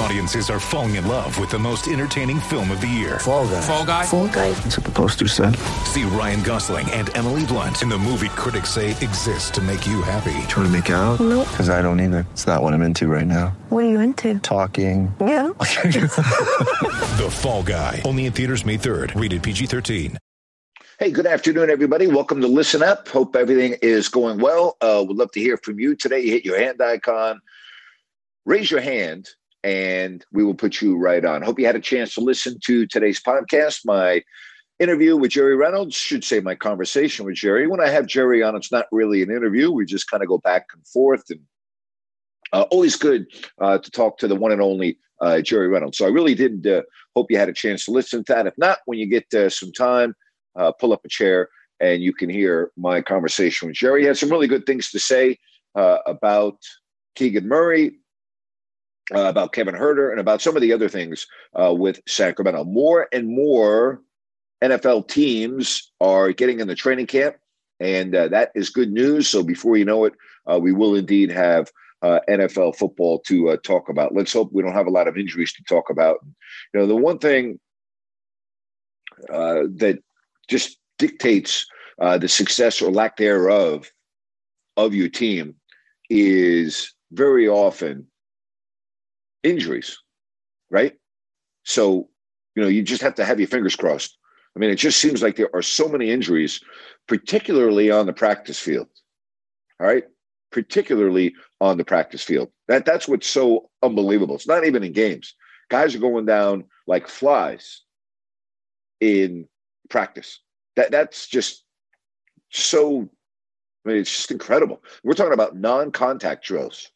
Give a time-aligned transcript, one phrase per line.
[0.00, 3.18] Audiences are falling in love with the most entertaining film of the year.
[3.18, 3.60] Fall guy.
[3.60, 4.06] Fall guy.
[4.06, 4.50] Fall guy.
[4.52, 5.54] That's what the poster said.
[5.84, 10.00] See Ryan Gosling and Emily Blunt in the movie critics say exists to make you
[10.00, 10.32] happy.
[10.48, 11.20] Trying to make it out?
[11.20, 11.46] Nope.
[11.50, 12.24] Because I don't either.
[12.30, 13.48] It's not what I'm into right now.
[13.68, 14.38] What are you into?
[14.38, 15.14] Talking.
[15.20, 15.50] Yeah.
[17.20, 18.00] The Fall Guy.
[18.06, 19.20] Only in theaters May 3rd.
[19.20, 20.16] Rated PG-13.
[20.98, 22.06] Hey, good afternoon, everybody.
[22.06, 23.06] Welcome to Listen Up.
[23.08, 24.78] Hope everything is going well.
[24.80, 26.20] Uh, would love to hear from you today.
[26.20, 27.42] You hit your hand icon,
[28.46, 29.28] raise your hand,
[29.62, 31.42] and we will put you right on.
[31.42, 33.80] Hope you had a chance to listen to today's podcast.
[33.84, 34.22] My
[34.78, 37.66] interview with Jerry Reynolds should say my conversation with Jerry.
[37.66, 39.70] When I have Jerry on, it's not really an interview.
[39.70, 41.40] We just kind of go back and forth, and
[42.52, 43.26] uh, always good
[43.60, 45.98] uh, to talk to the one and only uh, Jerry Reynolds.
[45.98, 46.82] So I really did uh,
[47.14, 48.46] hope you had a chance to listen to that.
[48.46, 50.14] If not, when you get uh, some time
[50.56, 51.48] uh, pull up a chair
[51.80, 54.00] and you can hear my conversation with Jerry.
[54.00, 55.38] He had some really good things to say
[55.74, 56.56] about
[57.14, 57.99] Keegan Murray,
[59.14, 62.64] uh, about Kevin Huerter, and about some of the other things uh, with Sacramento.
[62.64, 64.02] More and more
[64.62, 67.36] NFL teams are getting in the training camp,
[67.78, 69.28] and uh, that is good news.
[69.28, 70.14] So before you know it,
[70.50, 71.70] uh, we will indeed have.
[72.02, 74.14] NFL football to talk about.
[74.14, 76.16] Let's hope we don't have a lot of injuries to talk about.
[76.72, 77.60] You know, the one thing
[79.28, 79.98] that
[80.48, 81.66] just dictates
[82.00, 83.90] uh, the success or lack thereof
[84.76, 85.54] of your team
[86.08, 88.06] is very often
[89.42, 89.98] injuries,
[90.70, 90.94] right?
[91.64, 92.08] So,
[92.54, 94.18] you know, you just have to have your fingers crossed.
[94.56, 96.60] I mean, it just seems like there are so many injuries,
[97.06, 98.88] particularly on the practice field.
[99.78, 100.04] All right.
[100.50, 102.50] Particularly on the practice field.
[102.66, 104.34] That that's what's so unbelievable.
[104.34, 105.34] It's not even in games.
[105.68, 107.82] Guys are going down like flies
[109.00, 109.46] in
[109.88, 110.40] practice.
[110.74, 111.64] That that's just
[112.50, 113.08] so.
[113.84, 114.82] I mean, it's just incredible.
[115.04, 116.90] We're talking about non-contact drills.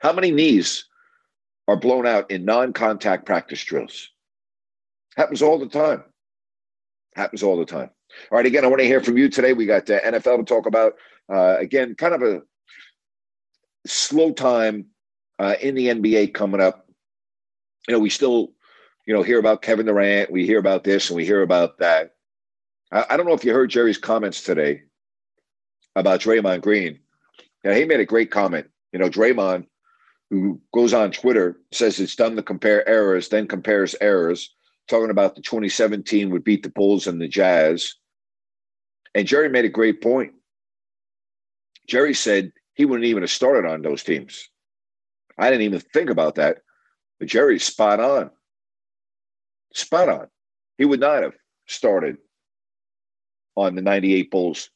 [0.00, 0.86] How many knees
[1.68, 4.10] are blown out in non-contact practice drills?
[5.16, 6.04] Happens all the time.
[7.14, 7.90] Happens all the time.
[8.30, 8.46] All right.
[8.46, 9.52] Again, I want to hear from you today.
[9.52, 10.94] We got uh, NFL to talk about.
[11.32, 12.42] Uh, again, kind of a
[13.86, 14.86] slow time
[15.38, 16.86] uh, in the NBA coming up.
[17.88, 18.52] You know, we still
[19.06, 22.14] you know, hear about Kevin Durant, we hear about this and we hear about that.
[22.90, 24.82] I, I don't know if you heard Jerry's comments today
[25.96, 27.00] about Draymond Green.
[27.64, 28.68] Yeah, he made a great comment.
[28.92, 29.66] You know, Draymond,
[30.32, 34.54] who goes on Twitter, says it's done to compare errors, then compares errors,
[34.88, 37.96] talking about the 2017 would beat the Bulls and the Jazz.
[39.14, 40.32] And Jerry made a great point.
[41.86, 44.48] Jerry said he wouldn't even have started on those teams.
[45.36, 46.62] I didn't even think about that.
[47.18, 48.30] But Jerry's spot on
[49.74, 50.28] spot on.
[50.78, 51.34] He would not have
[51.66, 52.16] started
[53.54, 54.70] on the 98 Bulls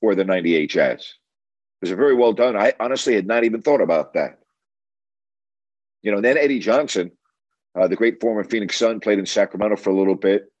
[0.00, 1.00] or the 98 Jazz.
[1.82, 2.56] It was very well done.
[2.56, 4.38] I honestly had not even thought about that.
[6.04, 7.10] You know, then Eddie Johnson,
[7.74, 10.52] uh, the great former Phoenix Sun, played in Sacramento for a little bit.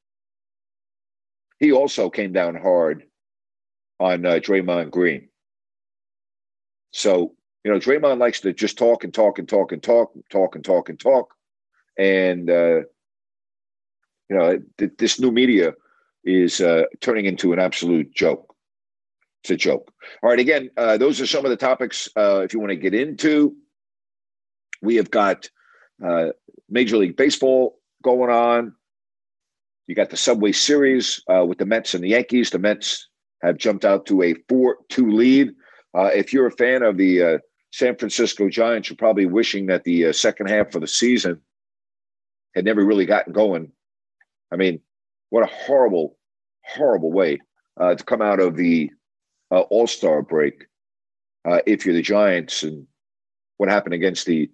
[1.60, 3.04] He also came down hard
[4.00, 5.28] on uh, Draymond Green.
[6.92, 10.54] So, you know, Draymond likes to just talk and talk and talk and talk, talk
[10.54, 11.34] and talk and talk.
[11.98, 12.80] And, uh,
[14.30, 15.74] you know, th- this new media
[16.24, 18.54] is uh, turning into an absolute joke.
[19.42, 19.92] It's a joke.
[20.22, 22.76] All right, again, uh, those are some of the topics uh, if you want to
[22.76, 23.54] get into.
[24.84, 25.48] We have got
[26.04, 26.28] uh,
[26.68, 28.74] Major League Baseball going on.
[29.86, 32.50] You got the Subway Series uh, with the Mets and the Yankees.
[32.50, 33.08] The Mets
[33.42, 35.52] have jumped out to a 4 2 lead.
[35.96, 37.40] Uh, if you're a fan of the
[37.72, 41.40] San Francisco Giants, you're probably wishing that the second half of the season
[42.54, 43.70] had never really gotten going
[44.54, 44.80] I mean,
[45.30, 46.16] what a horrible,
[46.64, 47.40] horrible way
[47.78, 48.90] uh, to come out of the
[49.50, 50.66] uh, All Star break
[51.44, 52.86] uh, if you're the Giants and
[53.56, 54.48] what happened against the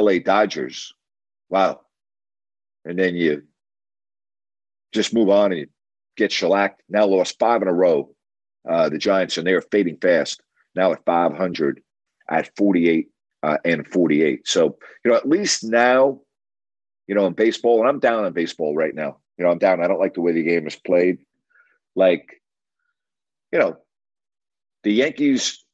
[0.00, 0.94] LA Dodgers.
[1.48, 1.80] Wow.
[2.84, 3.42] And then you
[4.92, 5.66] just move on and you
[6.16, 6.82] get shellacked.
[6.88, 8.10] Now lost five in a row.
[8.68, 10.42] Uh, the Giants, and they are fading fast
[10.74, 11.80] now at 500
[12.28, 13.08] at 48
[13.44, 14.48] uh, and 48.
[14.48, 16.20] So, you know, at least now,
[17.06, 19.18] you know, in baseball, and I'm down on baseball right now.
[19.38, 19.80] You know, I'm down.
[19.80, 21.18] I don't like the way the game is played.
[21.94, 22.42] like,
[23.52, 23.76] you know,
[24.82, 25.64] the Yankees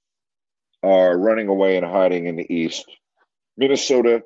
[0.82, 2.84] are running away and hiding in the East.
[3.56, 4.22] Minnesota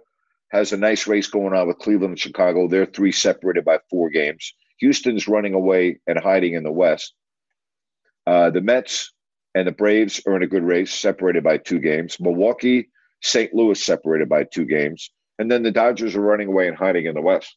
[0.50, 2.69] has a nice race going on with Cleveland and Chicago.
[2.69, 4.55] They're three separated by four games.
[4.78, 7.14] Houston's running away and hiding in the West.
[8.26, 9.12] Uh, the Mets
[9.55, 12.20] and the Braves are in a good race, separated by two games.
[12.20, 12.90] Milwaukee,
[13.23, 13.55] St.
[13.55, 15.11] Louis separated by two games.
[15.38, 17.56] And then the Dodgers are running away and hiding in the West.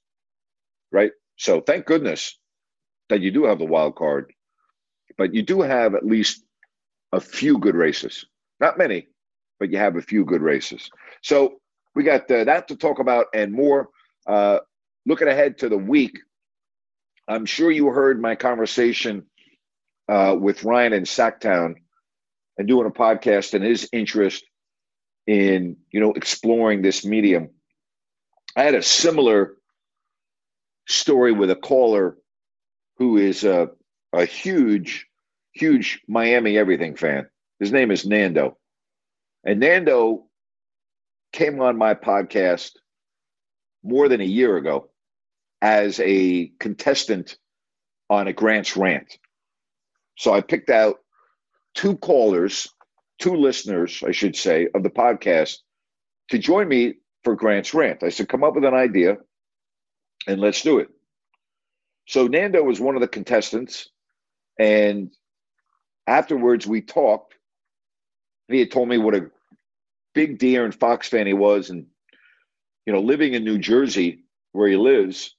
[0.92, 1.12] Right?
[1.38, 2.38] So thank goodness
[3.10, 4.34] that you do have the wild card,
[5.18, 6.44] but you do have at least
[7.12, 8.26] a few good races.
[8.60, 9.08] Not many,
[9.60, 10.90] but you have a few good races.
[11.22, 11.60] So
[11.96, 13.90] we got uh, that to talk about and more.
[14.28, 14.60] Uh,
[15.06, 16.20] looking ahead to the week,
[17.28, 19.26] I'm sure you heard my conversation
[20.08, 21.76] uh, with Ryan in Sacktown
[22.58, 24.44] and doing a podcast and his interest
[25.28, 27.50] in you know exploring this medium.
[28.56, 29.56] I had a similar
[30.88, 32.18] story with a caller
[32.98, 33.70] who is a,
[34.12, 35.08] a huge,
[35.54, 37.28] huge Miami everything fan.
[37.60, 38.58] His name is Nando.
[39.46, 40.26] And Nando
[41.32, 42.72] came on my podcast
[43.84, 44.90] more than a year ago
[45.62, 47.38] as a contestant
[48.10, 49.18] on a Grant's rant.
[50.18, 50.98] So I picked out
[51.76, 52.68] two callers,
[53.20, 55.58] two listeners, I should say, of the podcast
[56.30, 58.04] to join me for Grant's rant.
[58.04, 59.18] I said, come up with an idea
[60.28, 60.90] and let's do it.
[62.08, 63.88] So Nando was one of the contestants,
[64.58, 65.12] and
[66.08, 67.36] afterwards we talked.
[68.48, 69.30] He had told me what a
[70.14, 71.86] big De'Aaron Fox fan he was, and
[72.86, 75.36] you know, living in New Jersey where he lives,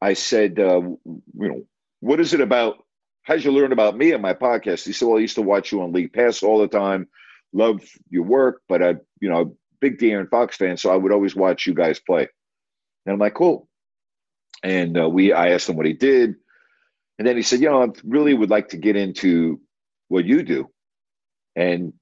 [0.00, 0.98] I said, uh, you
[1.34, 1.62] know,
[2.00, 2.84] what is it about?
[3.22, 4.84] How'd you learn about me on my podcast?
[4.84, 7.08] He said, well, I used to watch you on League Pass all the time,
[7.52, 11.36] love your work, but I, you know, big De'Aaron Fox fan, so I would always
[11.36, 12.28] watch you guys play.
[13.04, 13.68] And I'm like, cool.
[14.62, 16.36] And uh, we, I asked him what he did,
[17.18, 19.60] and then he said, you know, I really would like to get into
[20.08, 20.70] what you do.
[21.54, 21.92] And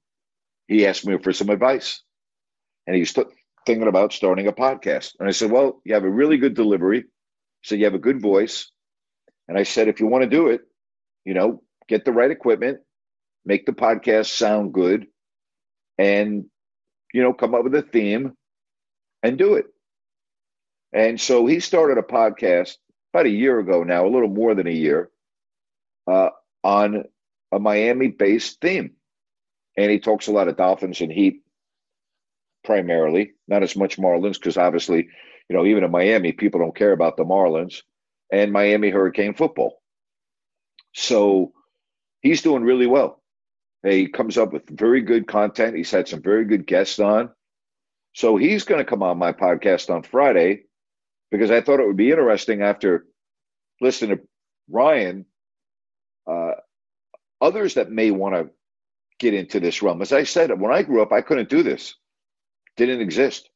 [0.69, 2.03] he asked me for some advice,
[2.87, 3.15] and he's
[3.67, 5.13] thinking about starting a podcast.
[5.19, 7.05] And I said, well, you have a really good delivery,
[7.63, 8.71] so you have a good voice.
[9.49, 10.63] And I said, if you want to do it,
[11.25, 12.79] you know, get the right equipment,
[13.45, 15.07] make the podcast sound good,
[15.99, 16.47] and
[17.13, 18.33] you know, come up with a theme
[19.23, 19.67] and do it.
[20.93, 22.77] And so he started a podcast
[23.13, 25.11] about a year ago now, a little more than a year,
[26.07, 26.31] uh,
[26.63, 27.05] on
[27.53, 28.93] a Miami based theme.
[29.77, 31.43] And he talks a lot of Dolphins and Heat
[32.65, 35.09] primarily, not as much Marlins, because obviously,
[35.49, 37.83] you know, even in Miami, people don't care about the Marlins
[38.33, 39.83] and Miami Hurricane football.
[40.95, 41.53] So
[42.21, 43.23] he's doing really well.
[43.83, 45.77] He comes up with very good content.
[45.77, 47.31] He's had some very good guests on.
[48.15, 50.63] So he's going to come on my podcast on Friday
[51.31, 53.07] because I thought it would be interesting after
[53.81, 54.23] listening to
[54.71, 55.27] Ryan,
[56.31, 56.53] uh,
[57.41, 58.51] others that may want to
[59.25, 60.03] get into this realm.
[60.03, 61.95] As I said, when I grew up, I couldn't do this.
[62.77, 63.49] Didn't exist.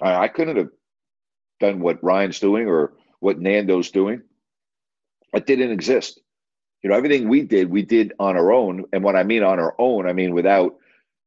[0.00, 0.70] I, I couldn't have
[1.60, 4.22] done what Ryan's doing or what Nando's doing.
[5.32, 6.20] It didn't exist.
[6.82, 8.84] You know, everything we did, we did on our own.
[8.92, 10.74] And what I mean on our own, I mean without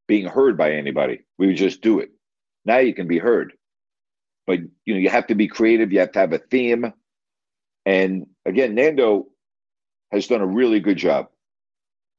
[0.06, 1.20] being heard by anybody.
[1.38, 2.10] We would just do it.
[2.64, 3.52] Now you can be heard
[4.48, 6.92] but you know you have to be creative you have to have a theme
[7.86, 9.28] and again nando
[10.10, 11.28] has done a really good job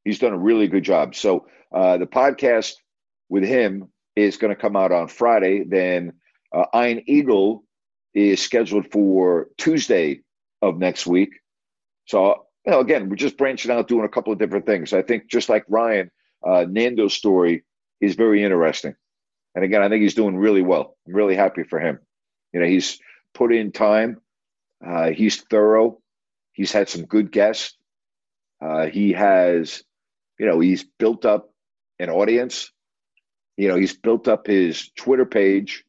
[0.09, 1.13] he's done a really good job.
[1.13, 2.73] So uh, the podcast
[3.29, 5.63] with him is going to come out on friday.
[5.63, 6.13] Then
[6.51, 7.63] uh, iron eagle
[8.15, 10.21] is scheduled for tuesday
[10.63, 11.29] of next week.
[12.05, 14.93] So you know, again we're just branching out doing a couple of different things.
[14.93, 16.09] I think just like ryan
[16.43, 17.63] uh, nando's story
[18.01, 18.95] is very interesting.
[19.53, 20.97] And again i think he's doing really well.
[21.07, 21.99] I'm really happy for him.
[22.51, 22.99] You know, he's
[23.35, 24.21] put in time.
[24.83, 26.01] Uh, he's thorough.
[26.53, 27.75] He's had some good guests.
[28.61, 29.83] Uh, he has,
[30.39, 31.53] you know, he's built up
[31.99, 32.71] an audience.
[33.57, 35.83] You know, he's built up his Twitter page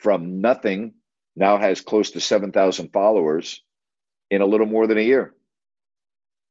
[0.00, 0.94] from nothing.
[1.36, 3.62] Now has close to seven thousand followers
[4.30, 5.34] in a little more than a year.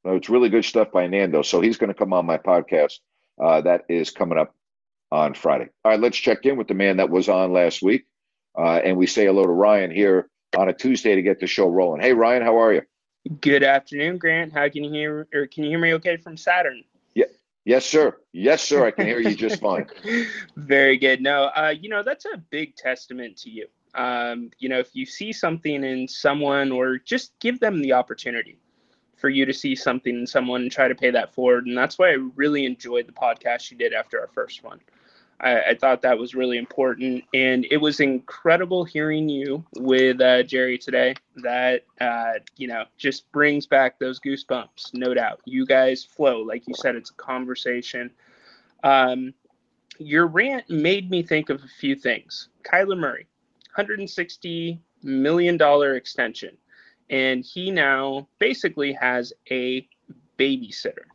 [0.06, 1.42] So it's really good stuff by Nando.
[1.42, 3.00] So he's going to come on my podcast.
[3.42, 4.56] Uh, that is coming up
[5.12, 5.70] on Friday.
[5.84, 8.06] All right, let's check in with the man that was on last week.
[8.58, 11.68] Uh, and we say hello to Ryan here on a Tuesday to get the show
[11.68, 12.02] rolling.
[12.02, 12.82] Hey, Ryan, how are you?
[13.42, 14.54] Good afternoon, Grant.
[14.54, 15.28] How can you hear?
[15.34, 16.84] Or can you hear me okay from Saturn?
[17.68, 18.16] Yes, sir.
[18.32, 18.86] Yes, sir.
[18.86, 19.88] I can hear you just fine.
[20.56, 21.22] Very good.
[21.22, 23.68] No, uh, you know that's a big testament to you.
[23.94, 28.58] Um, you know, if you see something in someone, or just give them the opportunity
[29.18, 31.68] for you to see something in someone and try to pay that forward.
[31.68, 34.80] And that's why I really enjoyed the podcast you did after our first one.
[35.40, 40.44] I, I, thought that was really important, and it was incredible hearing you with uh,
[40.44, 41.14] Jerry today.
[41.38, 45.42] That uh, you know just brings back those goosebumps, no doubt.
[45.46, 48.10] You guys flow, like you said, it's a conversation.
[48.84, 49.34] Um,
[50.00, 52.50] your rant made me think of a few things.
[52.64, 53.28] Kyler Murray,
[53.76, 56.58] 160 million dollar extension,
[57.12, 59.88] and he now basically has a
[60.40, 61.06] babysitter.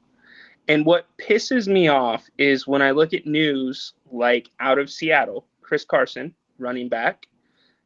[0.68, 5.46] And what pisses me off is when I look at news like out of Seattle,
[5.60, 7.26] Chris Carson, running back,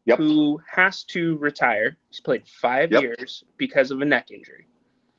[0.05, 0.19] yep.
[0.19, 1.97] who has to retire.
[2.11, 3.03] He's played five yep.
[3.03, 4.67] years because of a neck injury.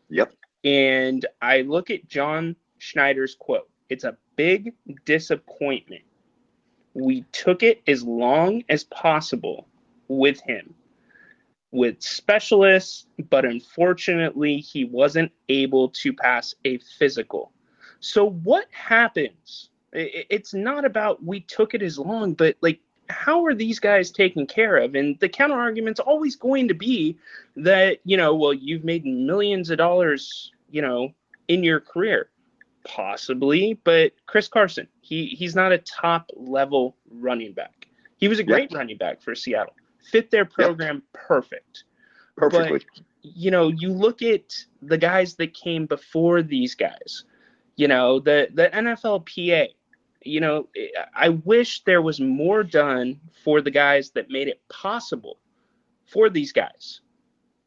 [0.09, 0.33] Yep.
[0.63, 3.69] And I look at John Schneider's quote.
[3.89, 4.73] It's a big
[5.05, 6.03] disappointment.
[6.93, 9.67] We took it as long as possible
[10.07, 10.73] with him,
[11.71, 17.51] with specialists, but unfortunately, he wasn't able to pass a physical.
[17.99, 19.69] So, what happens?
[19.93, 24.45] It's not about we took it as long, but like, how are these guys taken
[24.45, 24.95] care of?
[24.95, 27.17] And the counter argument's always going to be
[27.55, 31.13] that, you know, well, you've made millions of dollars, you know,
[31.47, 32.29] in your career
[32.87, 37.87] possibly, but Chris Carson, he he's not a top level running back.
[38.17, 39.73] He was a great running back for Seattle.
[40.11, 41.23] Fit their program yep.
[41.27, 41.83] perfect.
[42.35, 42.79] Perfectly.
[42.79, 47.25] But, you know, you look at the guys that came before these guys.
[47.75, 49.69] You know, the the NFLPA.
[50.23, 50.67] You know,
[51.15, 55.37] I wish there was more done for the guys that made it possible
[56.05, 57.01] for these guys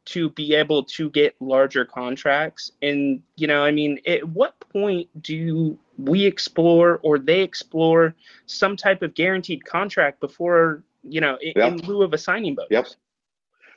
[0.05, 2.71] to be able to get larger contracts.
[2.81, 8.75] And, you know, I mean, at what point do we explore or they explore some
[8.75, 11.73] type of guaranteed contract before, you know, in, yep.
[11.73, 12.69] in lieu of a signing bonus?
[12.71, 12.87] Yep.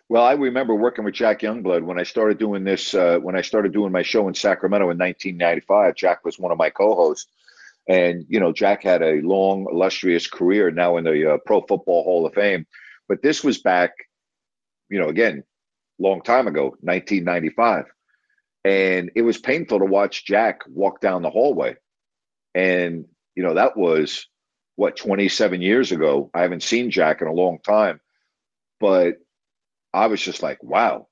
[0.08, 2.94] Well, I remember working with Jack Youngblood when I started doing this.
[2.94, 6.58] Uh, when I started doing my show in Sacramento in 1995, Jack was one of
[6.58, 7.30] my co-hosts,
[7.88, 12.04] and you know, Jack had a long, illustrious career now in the uh, Pro Football
[12.04, 12.66] Hall of Fame.
[13.08, 13.92] But this was back,
[14.88, 15.44] you know, again,
[15.98, 17.86] long time ago, 1995.
[18.64, 21.76] And it was painful to watch Jack walk down the hallway.
[22.54, 24.26] And, you know, that was
[24.76, 26.30] what, 27 years ago.
[26.34, 28.00] I haven't seen Jack in a long time.
[28.80, 29.14] But
[29.92, 31.08] I was just like, wow.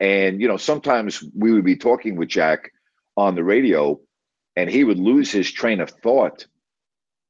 [0.00, 2.72] And, you know, sometimes we would be talking with Jack
[3.16, 3.98] on the radio
[4.56, 6.46] and he would lose his train of thought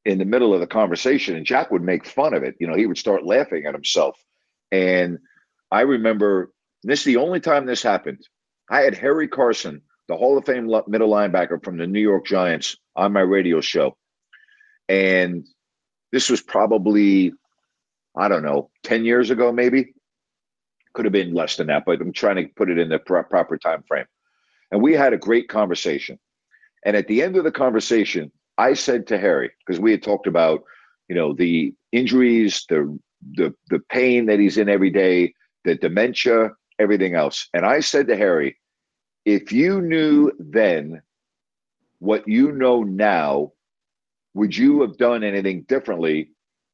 [0.04, 2.56] in the middle of the conversation and Jack would make fun of it.
[2.58, 4.18] You know, he would start laughing at himself.
[4.72, 5.18] And
[5.70, 6.52] I remember
[6.82, 8.26] this is the only time this happened.
[8.70, 12.76] I had Harry Carson, the Hall of Fame middle linebacker from the New York Giants,
[12.94, 13.96] on my radio show.
[14.88, 15.46] And
[16.12, 17.32] this was probably,
[18.16, 19.94] I don't know, 10 years ago, maybe.
[20.94, 23.22] Could have been less than that, but I'm trying to put it in the pro-
[23.24, 24.06] proper time frame.
[24.70, 26.18] And we had a great conversation.
[26.84, 30.26] And at the end of the conversation, I said to Harry, because we had talked
[30.26, 30.62] about,
[31.08, 32.98] you know, the injuries, the
[33.34, 35.34] the the pain that he's in every day,
[35.64, 37.48] the dementia, everything else.
[37.52, 38.56] And I said to Harry,
[39.24, 41.02] if you knew then
[41.98, 43.52] what you know now,
[44.36, 46.28] would you have done anything differently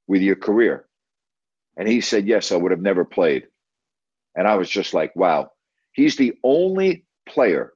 [0.08, 0.84] with your career?
[1.76, 3.44] And he said, Yes, I would have never played.
[4.34, 5.52] And I was just like, Wow.
[5.92, 7.72] He's the only player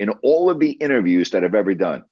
[0.00, 2.04] in all of the interviews that I've ever done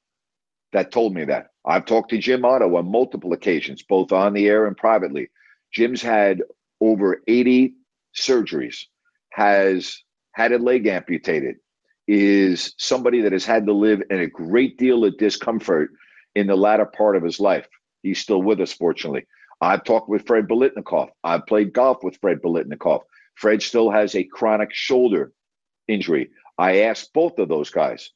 [0.72, 1.48] that told me that.
[1.64, 5.28] I've talked to Jim Otto on multiple occasions, both on the air and privately.
[5.72, 6.42] Jim's had
[6.80, 7.74] over 80
[8.16, 8.84] surgeries
[9.30, 11.56] has had a leg amputated,
[12.06, 15.90] is somebody that has had to live in a great deal of discomfort
[16.34, 17.66] in the latter part of his life.
[18.02, 19.26] He's still with us, fortunately.
[19.60, 21.10] I've talked with Fred Biletnikoff.
[21.22, 23.02] I've played golf with Fred Biletnikoff.
[23.36, 25.32] Fred still has a chronic shoulder
[25.88, 26.30] injury.
[26.58, 28.10] I asked both of those guys,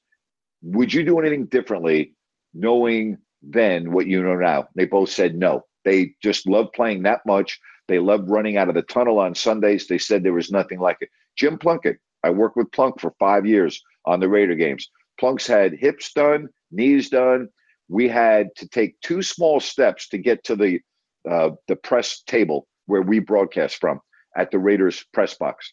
[0.63, 2.15] would you do anything differently
[2.53, 4.69] knowing then what you know now?
[4.75, 5.65] They both said no.
[5.85, 7.61] They just love playing that much.
[7.89, 9.87] They loved running out of the tunnel on Sundays.
[9.87, 11.11] They said there was nothing like it.
[11.37, 14.91] Jim Plunkett, I worked with Plunk for five years on the Raider games.
[15.21, 17.49] Plunk's had hips done, knees done.
[17.89, 20.81] We had to take two small steps to get to the
[21.29, 24.01] uh, the press table where we broadcast from
[24.37, 25.73] at the Raiders press box.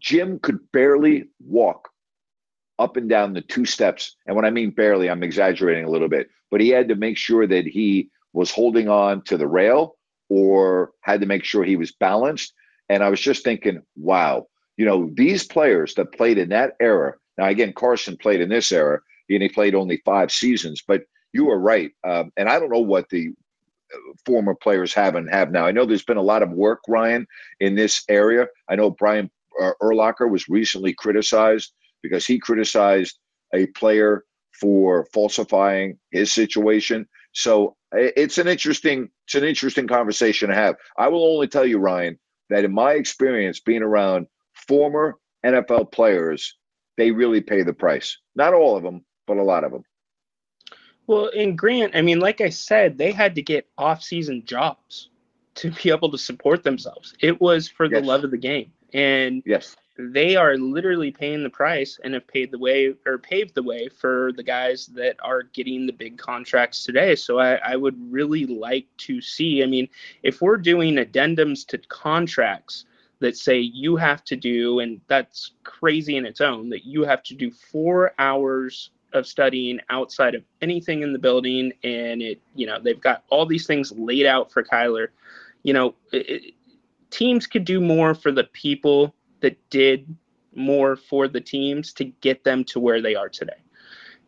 [0.00, 1.88] Jim could barely walk
[2.78, 4.16] up and down the two steps.
[4.26, 7.18] And when I mean barely, I'm exaggerating a little bit, but he had to make
[7.18, 9.96] sure that he was holding on to the rail
[10.28, 12.54] or had to make sure he was balanced.
[12.88, 14.46] And I was just thinking, wow,
[14.76, 17.14] you know, these players that played in that era.
[17.36, 19.00] Now, again, Carson played in this era,
[19.34, 20.82] and he played only five seasons.
[20.86, 23.30] But you are right, um, and I don't know what the
[24.24, 25.66] former players have and have now.
[25.66, 27.26] I know there's been a lot of work, Ryan,
[27.60, 28.46] in this area.
[28.68, 31.72] I know Brian uh, Urlacher was recently criticized
[32.02, 33.18] because he criticized
[33.54, 34.24] a player
[34.60, 37.08] for falsifying his situation.
[37.32, 40.76] So it's an interesting it's an interesting conversation to have.
[40.98, 42.18] I will only tell you, Ryan,
[42.50, 44.26] that in my experience being around
[44.68, 46.56] former NFL players,
[46.96, 48.18] they really pay the price.
[48.34, 49.84] Not all of them, but a lot of them.
[51.06, 55.08] Well, in Grant, I mean, like I said, they had to get off-season jobs
[55.56, 57.14] to be able to support themselves.
[57.20, 58.06] It was for the Yes.
[58.06, 59.76] love of the game, and Yes.
[59.96, 63.88] they are literally paying the price and have paid the way or paved the way
[63.88, 67.14] for the guys that are getting the big contracts today.
[67.14, 69.62] So I, I would really like to see.
[69.62, 69.88] I mean,
[70.24, 72.84] if we're doing addendums to contracts
[73.20, 77.22] that say you have to do, and that's crazy in its own, that you have
[77.24, 82.66] to do four hours of studying outside of anything in the building, and it, you
[82.66, 85.08] know, they've got all these things laid out for Kyler.
[85.62, 86.54] You know, it,
[87.10, 90.14] teams could do more for the people that did
[90.54, 93.52] more for the teams to get them to where they are today.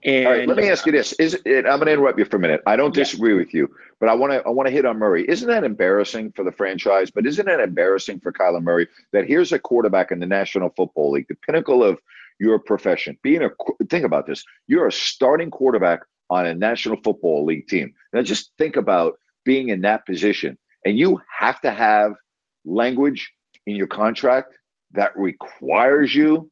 [0.05, 2.19] And All right, let me ask you this: uh, Is it, I'm going to interrupt
[2.19, 2.61] you for a minute.
[2.67, 3.05] I don't Yeah.
[3.05, 5.25] disagree with you, but I want to I want to hit on Murray.
[5.29, 7.11] Isn't that embarrassing for the franchise?
[7.11, 11.13] But isn't it embarrassing for Kyler Murray that here's a quarterback in the National Football
[11.13, 12.01] League, the pinnacle of
[12.39, 13.19] your profession?
[13.23, 13.51] Being a
[13.89, 17.93] think about this: you're a starting quarterback on a National Football League team.
[18.13, 22.13] Now, just think about being in that position, and you have to have
[22.65, 23.33] language
[23.67, 24.55] in your contract
[24.93, 26.51] that requires you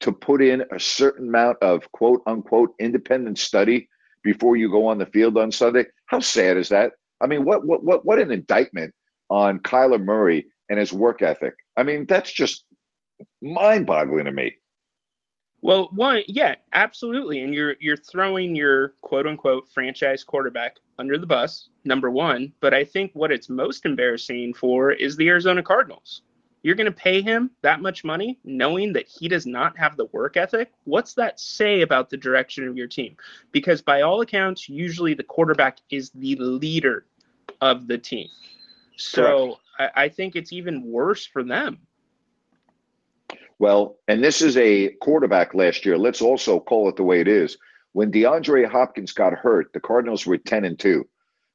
[0.00, 3.88] to put in a certain amount of quote unquote independent study
[4.22, 5.86] before you go on the field on Sunday.
[6.06, 6.92] How sad is that?
[7.20, 8.94] I mean, what what what what an indictment
[9.30, 11.54] on Kyler Murray and his work ethic.
[11.76, 12.64] I mean, that's just
[13.42, 14.56] mind-boggling to me.
[15.60, 21.26] Well, one, yeah, absolutely, and you're you're throwing your quote unquote franchise quarterback under the
[21.26, 22.52] bus, number one.
[22.60, 26.22] But I think what it's most embarrassing for is the Arizona Cardinals.
[26.62, 30.06] You're going to pay him that much money, knowing that he does not have the
[30.06, 30.72] work ethic.
[30.84, 33.16] What's that say about the direction of your team?
[33.52, 37.06] Because by all accounts, usually the quarterback is the leader
[37.60, 38.28] of the team.
[38.96, 41.78] So I, I think it's even worse for them.
[43.58, 45.98] Well, and this is a quarterback last year.
[45.98, 47.56] Let's also call it the way it is.
[47.92, 51.04] When DeAndre Hopkins got hurt, the Cardinals were 10 and 2.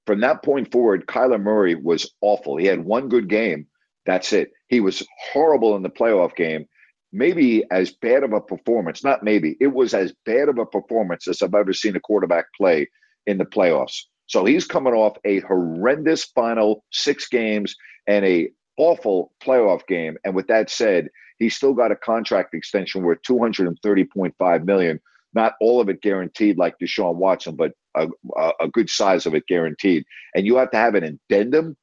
[0.06, 2.58] From that point forward, Kyler Murray was awful.
[2.58, 3.68] He had one good game.
[4.06, 4.52] That's it.
[4.68, 6.66] He was horrible in the playoff game.
[7.14, 11.28] Maybe as bad of a performance, not maybe, it was as bad of a performance
[11.28, 12.90] as I've ever seen a quarterback play
[13.28, 14.02] in the playoffs.
[14.26, 17.76] So he's coming off a horrendous final six games
[18.08, 20.18] and a awful playoff game.
[20.26, 21.10] And with that said,
[21.44, 25.00] he's still got a contract extension worth 230.5 million.
[25.34, 29.36] Not all of it guaranteed like Deshaun Watson, but a, a, a good size of
[29.36, 30.06] it guaranteed.
[30.36, 31.76] And you have to have an addendum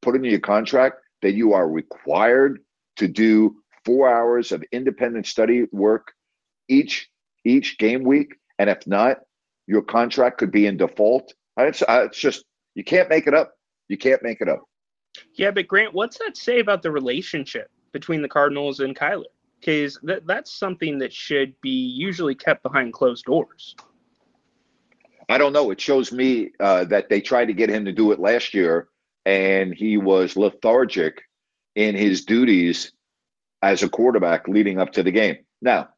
[0.00, 2.60] put into your contract that you are required
[2.96, 6.12] to do four hours of independent study work
[6.68, 7.08] each
[7.44, 8.36] each game week.
[8.58, 9.18] And if not,
[9.66, 11.34] your contract could be in default.
[11.58, 12.44] It's, uh, it's just
[12.74, 13.52] you can't make it up.
[13.88, 14.62] You can't make it up.
[15.34, 19.24] Yeah, but Grant, what's that say about the relationship between the Cardinals and Kyler?
[19.60, 23.76] Because that, that's something that should be usually kept behind closed doors.
[25.28, 25.70] I don't know.
[25.70, 28.88] It shows me uh, that they tried to get him to do it last year,
[29.24, 31.22] and he was lethargic
[31.74, 32.92] in his duties
[33.62, 35.38] as a quarterback leading up to the game.
[35.60, 35.88] Now,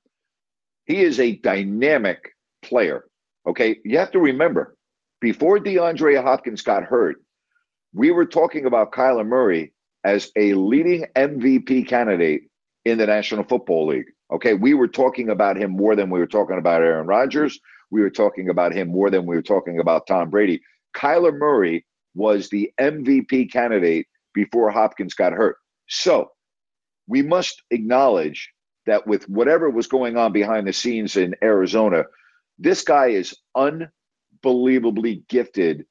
[0.85, 3.07] he is a dynamic player.
[3.47, 4.77] Okay, you have to remember
[5.21, 7.17] before DeAndre Hopkins got hurt,
[7.95, 9.73] we were talking about Kyler Murray
[10.05, 12.51] as a leading MVP candidate
[12.85, 14.07] in the National Football League.
[14.33, 17.59] Okay, we were talking about him more than we were talking about Aaron Rodgers.
[17.91, 20.61] We were talking about him more than we were talking about Tom Brady.
[20.97, 25.57] Kyler Murray was the MVP candidate before Hopkins got hurt.
[25.89, 26.31] So
[27.07, 28.51] we must acknowledge
[28.87, 32.05] that with whatever was going on behind the scenes in Arizona,
[32.59, 35.87] this guy is unbelievably gifted,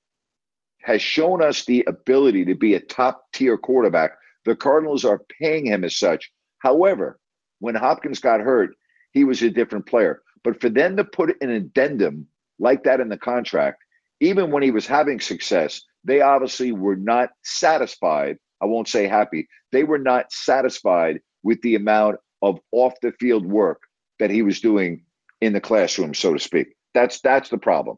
[0.83, 4.11] has shown us the ability to be a top tier quarterback.
[4.45, 6.31] The Cardinals are paying him as such.
[6.59, 7.19] However,
[7.59, 8.75] when Hopkins got hurt,
[9.11, 10.21] he was a different player.
[10.43, 12.27] But for them to put an addendum
[12.59, 13.81] like that in the contract,
[14.19, 18.37] even when he was having success, they obviously were not satisfied.
[18.61, 19.47] I won't say happy.
[19.71, 23.81] They were not satisfied with the amount of off the field work
[24.19, 25.05] that he was doing
[25.41, 26.75] in the classroom, so to speak.
[26.93, 27.97] That's that's the problem.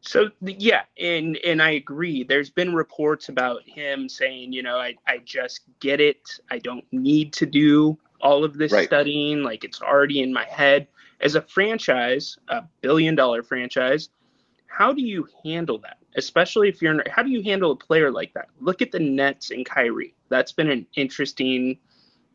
[0.00, 2.24] So yeah, and and I agree.
[2.24, 6.38] There's been reports about him saying, you know, I, I just get it.
[6.50, 8.86] I don't need to do all of this Right.
[8.86, 9.42] studying.
[9.42, 10.86] Like it's already in my head.
[11.20, 14.10] As a franchise, a billion dollar franchise,
[14.66, 15.98] how do you handle that?
[16.16, 18.48] Especially if you're how do you handle a player like that?
[18.60, 20.14] Look at the Nets and Kyrie.
[20.28, 21.78] That's been an interesting,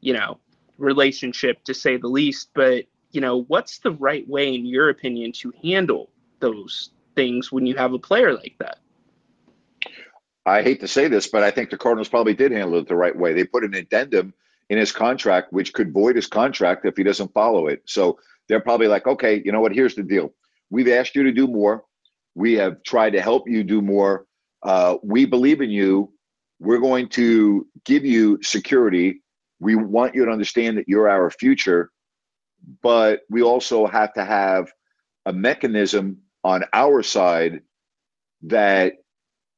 [0.02, 0.40] you know,
[0.78, 2.50] relationship to say the least.
[2.54, 7.66] But you know, what's the right way, in your opinion, to handle those things when
[7.66, 8.80] you have a player like that?
[10.46, 12.96] I hate to say this, but I think the Cardinals probably did handle it the
[12.96, 13.34] right way.
[13.34, 14.34] They put an addendum
[14.70, 17.82] in his contract, which could void his contract if he doesn't follow it.
[17.86, 19.74] So they're probably like, okay, you know what?
[19.74, 20.34] Here's the deal.
[20.70, 21.84] We've asked you to do more.
[22.36, 24.26] We have tried to help you do more.
[24.64, 26.12] Uh, we believe in you.
[26.60, 29.22] We're going to give you security.
[29.60, 31.92] We want you to understand that you're our future,
[32.82, 34.72] but we also have to have
[35.26, 36.20] a mechanism
[36.50, 37.62] on our side
[38.42, 38.94] that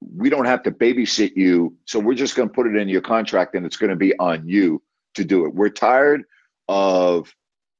[0.01, 1.77] we don't have to babysit you.
[1.85, 4.17] So we're just going to put it in your contract and it's going to be
[4.19, 4.81] on you
[5.15, 5.55] to do it.
[5.55, 6.23] We're tired
[6.67, 7.33] of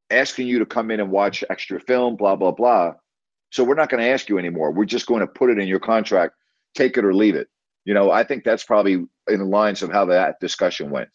[0.10, 2.94] asking you to come in and watch extra film, blah, blah, blah.
[3.50, 4.72] So we're not going to ask you anymore.
[4.72, 6.36] We're just going to put it in your contract,
[6.74, 7.50] take it or leave it.
[7.84, 11.10] You know, I think that's probably in the lines of how that discussion went.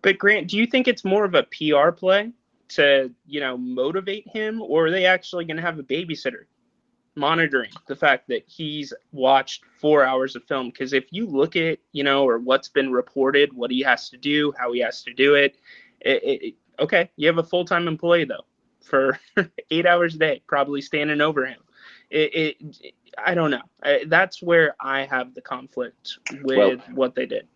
[0.00, 2.32] But Grant, do you think it's more of a PR play
[2.68, 6.44] to, you know, motivate him, or are they actually going to have a babysitter
[7.14, 10.70] monitoring the fact that he's watched four hours of film?
[10.70, 14.16] Because if you look at, you know, or what's been reported, what he has to
[14.16, 15.56] do, how he has to do it,
[16.00, 18.44] it, it okay, you have a full time employee though
[18.82, 19.18] for
[19.70, 21.60] eight hours a day, probably standing over him.
[22.10, 23.62] It, it I don't know.
[23.82, 27.46] I, that's where I have the conflict with well, what they did.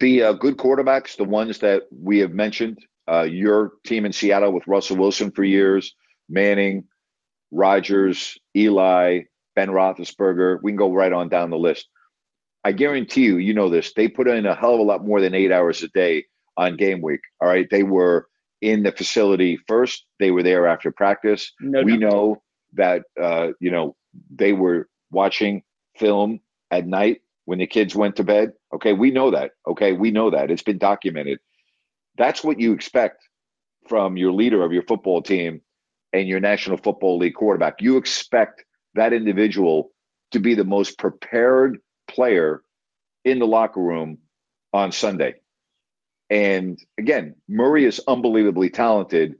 [0.00, 2.78] The uh, good quarterbacks, the ones that we have mentioned,
[3.10, 5.94] uh, your team in Seattle with Russell Wilson for years,
[6.28, 6.84] Manning,
[7.50, 9.22] Rodgers, Eli,
[9.56, 10.58] Ben Roethlisberger.
[10.62, 11.88] We can go right on down the list.
[12.64, 13.92] I guarantee you, you know this.
[13.94, 16.24] They put in a hell of a lot more than eight hours a day
[16.56, 17.20] on game week.
[17.40, 18.28] All right, they were
[18.60, 20.04] in the facility first.
[20.18, 21.52] They were there after practice.
[21.60, 22.00] No we doubt.
[22.10, 22.42] know
[22.74, 23.96] that uh, you know
[24.34, 25.62] they were watching
[25.96, 28.52] film at night when the kids went to bed.
[28.74, 29.52] Okay, we know that.
[29.66, 30.50] Okay, we know that.
[30.50, 31.38] It's been documented.
[32.18, 33.22] That's what you expect
[33.88, 35.62] from your leader of your football team
[36.12, 37.80] and your National Football League quarterback.
[37.80, 39.90] You expect that individual
[40.32, 42.62] to be the most prepared player
[43.24, 44.18] in the locker room
[44.72, 45.34] on Sunday.
[46.30, 49.36] And again, Murray is unbelievably talented,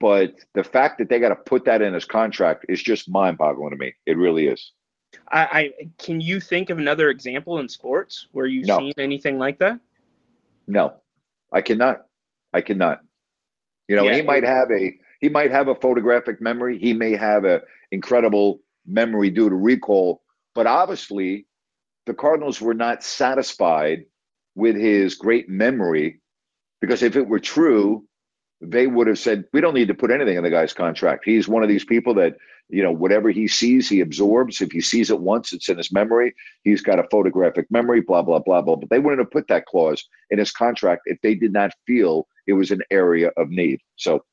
[0.00, 3.70] but the fact that they got to put that in his contract is just mind-boggling
[3.70, 3.94] to me.
[4.06, 4.72] It really is.
[5.30, 8.78] I, I can you think of another example in sports where you've no.
[8.78, 9.80] seen anything like that?
[10.66, 10.94] No,
[11.52, 12.04] I cannot.
[12.52, 13.00] I cannot.
[13.88, 16.78] You know, yeah, he might have a he might have a photographic memory.
[16.78, 20.22] He may have a incredible memory due to recall,
[20.54, 21.46] but obviously,
[22.06, 24.04] the Cardinals were not satisfied
[24.54, 26.20] with his great memory
[26.80, 28.04] because if it were true,
[28.60, 31.24] they would have said, we don't need to put anything in the guy's contract.
[31.24, 32.36] He's one of these people that,
[32.68, 34.60] you know, whatever he sees, he absorbs.
[34.60, 36.34] If he sees it once, it's in his memory.
[36.64, 38.76] He's got a photographic memory, blah, blah, blah, blah.
[38.76, 42.26] But they wouldn't have put that clause in his contract if they did not feel
[42.46, 43.80] it was an area of need.
[43.96, 44.24] So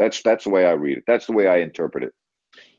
[0.00, 1.04] that's that's the way I read it.
[1.06, 2.14] That's the way I interpret it.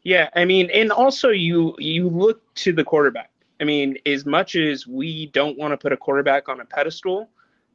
[0.03, 3.29] Yeah, I mean, and also you you look to the quarterback.
[3.61, 7.29] I mean, as much as we don't want to put a quarterback on a pedestal,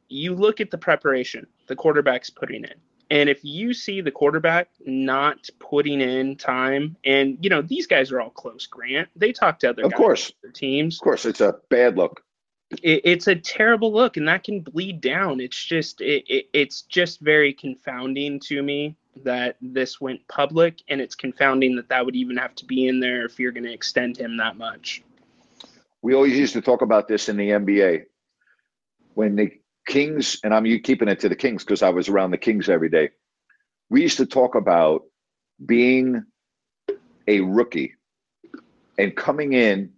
[0.09, 2.73] you look at the preparation the quarterback's putting in.
[3.09, 8.11] And if you see the quarterback not putting in time, and you know these guys
[8.11, 9.07] are all close, Grant.
[9.15, 10.97] They talk to other of course teams.
[10.97, 12.21] Of course, it's a bad look.
[12.83, 15.39] It, it's a terrible look, and that can bleed down.
[15.39, 21.01] It's just it, it, it's just very confounding to me that this went public, and
[21.01, 23.73] it's confounding that that would even have to be in there if you're going to
[23.73, 25.03] extend him that much.
[26.01, 28.03] We always used to talk about this in the NBA
[29.13, 29.51] when the
[29.87, 32.89] Kings, and I'm keeping it to the Kings because I was around the Kings every
[32.89, 33.09] day.
[33.89, 35.03] We used to talk about
[35.65, 36.23] being
[37.27, 37.95] a rookie
[38.97, 39.93] and coming in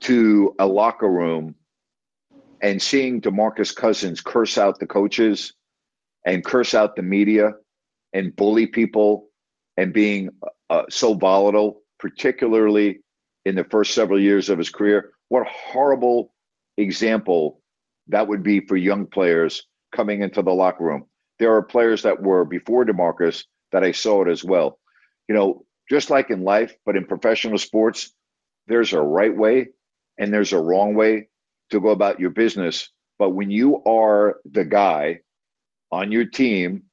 [0.00, 1.54] to a locker room
[2.60, 5.52] and seeing DeMarcus Cousins curse out the coaches
[6.24, 7.54] and curse out the media
[8.12, 9.28] and bully people
[9.76, 10.30] and being
[10.70, 13.00] uh, so volatile, particularly
[13.44, 15.12] in the first several years of his career.
[15.28, 16.32] What a horrible
[16.76, 17.60] example
[18.08, 21.06] that would be for young players coming into the locker room.
[21.38, 24.78] There are players that were before DeMarcus that I saw it as well.
[25.28, 28.12] You know, just like in life, but in professional sports,
[28.66, 29.68] there's a right way
[30.18, 31.28] and there's a wrong way
[31.70, 32.90] to go about your business.
[33.18, 35.20] But when you are the guy
[35.90, 36.84] on your team,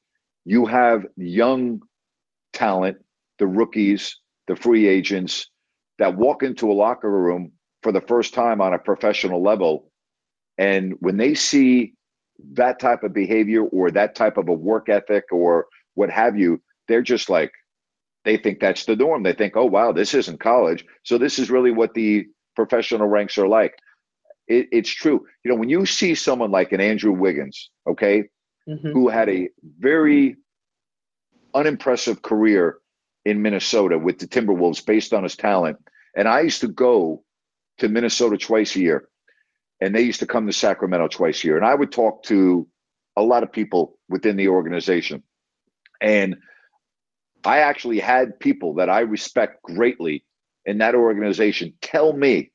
[0.45, 1.81] you have young
[2.53, 2.97] talent,
[3.37, 5.49] the rookies, the free agents,
[5.99, 7.51] that walk into a locker room
[7.83, 9.91] for the first time on a professional level.
[10.57, 11.93] And when they see
[12.53, 16.61] that type of behavior or that type of a work ethic or what have you,
[16.87, 17.51] they're just like,
[18.25, 19.23] they think that's the norm.
[19.23, 20.85] They think, oh, wow, this isn't college.
[21.03, 22.25] So this is really what the
[22.55, 23.73] professional ranks are like.
[24.47, 25.25] It, it's true.
[25.43, 28.23] You know, when you see someone like an Andrew Wiggins, okay,
[28.69, 28.91] mm-hmm.
[28.91, 30.37] who had a very
[31.53, 32.77] unimpressive career
[33.25, 35.77] in Minnesota with the Timberwolves based on his talent.
[36.15, 37.23] And I used to go
[37.79, 39.09] to Minnesota twice a year,
[39.81, 41.57] and they used to come to Sacramento twice a year.
[41.57, 42.67] And I would talk to
[43.15, 45.23] a lot of people within the organization.
[46.01, 46.37] And
[47.43, 50.25] I actually had people that I respect greatly
[50.65, 52.51] in that organization tell me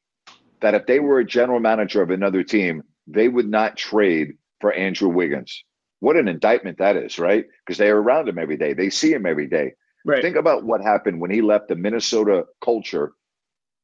[0.60, 4.72] that if they were a general manager of another team, they would not trade for
[4.72, 5.64] Andrew Wiggins.
[6.04, 7.46] What an indictment that is, right?
[7.64, 8.74] Because they are around him every day.
[8.74, 9.72] They see him every day.
[10.04, 10.20] Right.
[10.20, 13.12] Think about what happened when he left the Minnesota culture,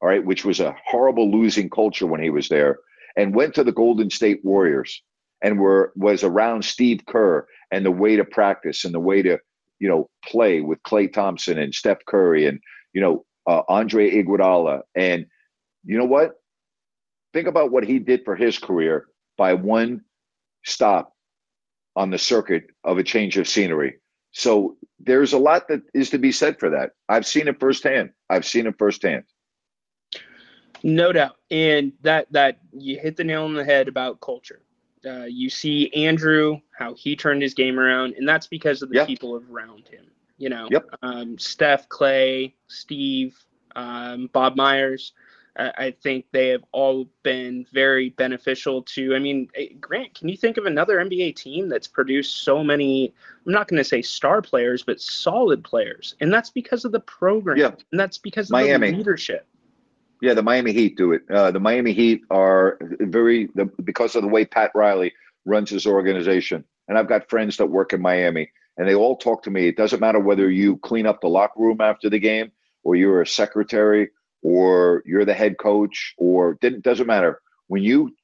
[0.02, 2.80] all right, which was a horrible losing culture when he was there,
[3.16, 5.02] and went to the Golden State Warriors
[5.40, 9.38] and were was around Steve Kerr and the way to practice and the way to,
[9.78, 12.61] you know, play with Klay Thompson and Steph Curry and,
[12.92, 14.83] you know, uh, Andre Iguodala.
[14.94, 15.24] And
[15.85, 16.33] you know what?
[17.33, 19.06] Think about what he did for his career
[19.38, 20.02] by one
[20.66, 21.14] stop
[21.96, 23.98] on the circuit of a change of scenery.
[24.33, 26.92] So there's a lot that is to be said for that.
[27.09, 28.11] I've seen it firsthand.
[28.29, 29.24] I've seen it firsthand.
[30.83, 34.62] No doubt, and that that you hit the nail on the head about culture.
[35.05, 38.96] Uh, you see Andrew how he turned his game around, and that's because of the
[38.96, 39.07] Yep.
[39.07, 40.07] people around him.
[40.38, 40.87] You know, Yep.
[41.03, 43.38] um, Steph, Clay, Steve,
[43.76, 45.12] um, Bob Myers.
[45.56, 49.14] I, think they have all been very beneficial to.
[49.14, 53.12] I mean, eh, Grant, can you think of another NBA team that's produced so many?
[53.46, 57.00] I'm not going to say star players, but solid players, and that's because of the
[57.00, 57.58] program.
[57.58, 57.72] Yeah.
[57.90, 58.90] and that's because of Miami.
[58.90, 59.46] the leadership.
[60.22, 61.22] Yeah, the Miami Heat do it.
[61.30, 65.12] Uh, the Miami Heat are very the, because of the way Pat Riley
[65.44, 66.64] runs his organization.
[66.88, 69.68] And I've got friends that work in Miami, and they all talk to me.
[69.68, 73.22] It doesn't matter whether you clean up the locker room after the game, or you're
[73.22, 74.10] a secretary,
[74.42, 77.40] or you're the head coach, or doesn't matter.
[77.68, 78.14] When you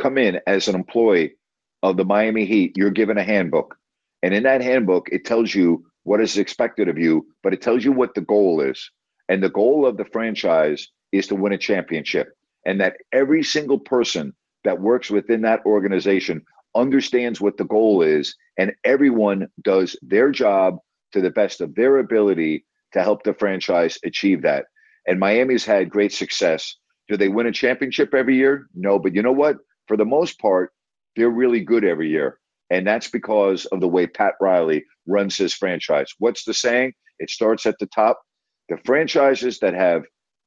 [0.00, 1.34] come in as an employee
[1.82, 3.76] of the Miami Heat, you're given a handbook,
[4.22, 7.84] and in that handbook, it tells you what is expected of you, but it tells
[7.84, 8.90] you what the goal is.
[9.28, 12.28] And the goal of the franchise is to win a championship.
[12.64, 14.34] And that every single person
[14.64, 20.78] that works within that organization understands what the goal is, and everyone does their job
[21.12, 24.66] to the best of their ability to help the franchise achieve that.
[25.06, 26.76] And Miami's had great success.
[27.08, 28.66] Do they win a championship every year?
[28.74, 29.56] No, but you know what?
[29.86, 30.72] For the most part,
[31.14, 32.38] they're really good every year.
[32.70, 36.12] And that's because of the way Pat Riley runs his franchise.
[36.18, 36.92] What's the saying?
[37.18, 38.20] It starts at the top.
[38.68, 40.02] The franchises that have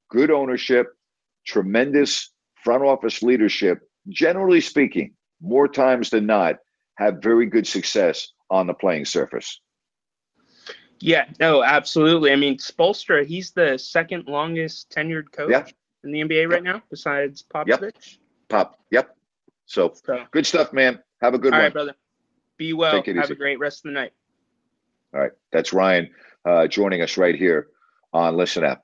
[0.09, 0.87] good ownership,
[1.47, 2.31] tremendous
[2.63, 6.55] front office leadership, generally speaking, more times than not,
[6.97, 9.61] have very good success on the playing surface.
[10.99, 12.31] Yeah, no, absolutely.
[12.31, 15.65] I mean, Spoelstra, he's the second longest tenured coach Yeah.
[16.03, 17.81] in the NBA right now, besides Popovich.
[17.81, 17.93] Yep.
[18.49, 18.79] Pop.
[18.91, 19.15] Yep.
[19.65, 20.99] So So, good stuff, man.
[21.21, 21.63] Have a good all one.
[21.65, 21.95] right, brother.
[22.57, 22.91] Be well.
[22.93, 23.33] Take it Have easy.
[23.33, 24.11] a great rest of the night.
[25.13, 25.31] All right.
[25.51, 26.09] That's Ryan
[26.45, 27.67] uh, joining us right here
[28.13, 28.83] on Listen Up.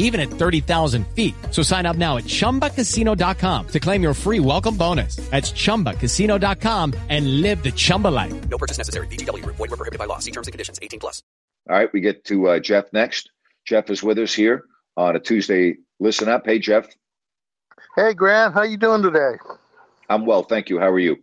[0.00, 1.34] even at 30,000 feet.
[1.52, 5.16] So sign up now at chumbacasino.com to claim your free welcome bonus.
[5.30, 8.34] That's chumbacasino.com and live the Chumba life.
[8.48, 9.06] No purchase necessary.
[9.06, 9.56] VGW Group.
[9.56, 10.18] Void were prohibited by law.
[10.18, 10.80] See terms and conditions.
[10.82, 11.22] 18 plus.
[11.68, 11.92] All right.
[11.92, 13.30] We get to uh, Jeff next.
[13.64, 14.64] Jeff is with us here
[14.96, 16.46] on a Tuesday Listen Up.
[16.46, 16.88] Hey, Jeff.
[17.96, 19.32] Hey Grant, how you doing today?
[20.08, 20.44] I'm well.
[20.44, 20.78] Thank you.
[20.78, 21.16] How are you?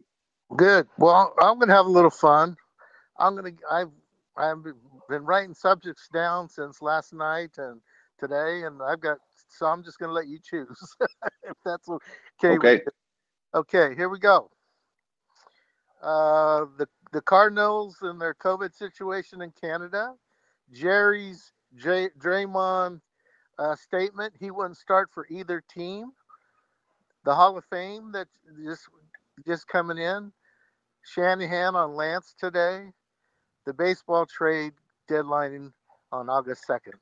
[0.56, 0.86] Good.
[0.98, 2.58] Well, I'm gonna have a little fun.
[3.18, 3.52] I'm gonna.
[3.72, 3.90] I've
[4.36, 7.80] I've been writing subjects down since last night and
[8.20, 9.18] today, and I've got.
[9.50, 10.96] So I'm just gonna let you choose
[11.44, 12.58] if that's okay.
[12.58, 12.82] Okay.
[13.56, 13.96] Okay.
[13.96, 14.50] Here we go.
[16.02, 20.14] Uh, the the Cardinals and their COVID situation in Canada.
[20.74, 23.02] Jerry's J, Draymond
[23.58, 24.34] uh, statement.
[24.40, 26.12] He wouldn't start for either team.
[27.24, 28.28] The Hall of Fame that
[28.64, 28.88] just
[29.46, 30.32] just coming in.
[31.04, 32.92] Shanahan on Lance today.
[33.66, 34.74] The baseball trade
[35.08, 35.74] deadline
[36.12, 36.94] on August 2nd.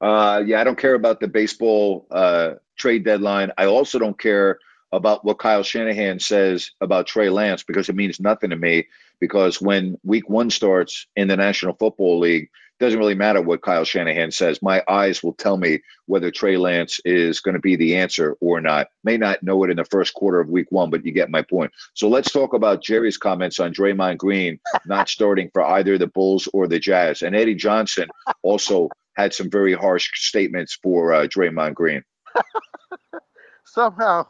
[0.00, 3.52] Uh, yeah, I don't care about the baseball uh, trade deadline.
[3.56, 4.58] I also don't care
[4.92, 8.86] about what Kyle Shanahan says about Trey Lance because it means nothing to me.
[9.18, 13.84] Because when week one starts in the National Football League, doesn't really matter what Kyle
[13.84, 14.60] Shanahan says.
[14.60, 18.60] My eyes will tell me whether Trey Lance is going to be the answer or
[18.60, 18.88] not.
[19.02, 21.42] May not know it in the first quarter of week one, but you get my
[21.42, 21.72] point.
[21.94, 26.48] So let's talk about Jerry's comments on Draymond Green not starting for either the Bulls
[26.52, 27.22] or the Jazz.
[27.22, 28.08] And Eddie Johnson
[28.42, 32.02] also had some very harsh statements for uh, Draymond Green.
[33.64, 34.26] Somehow,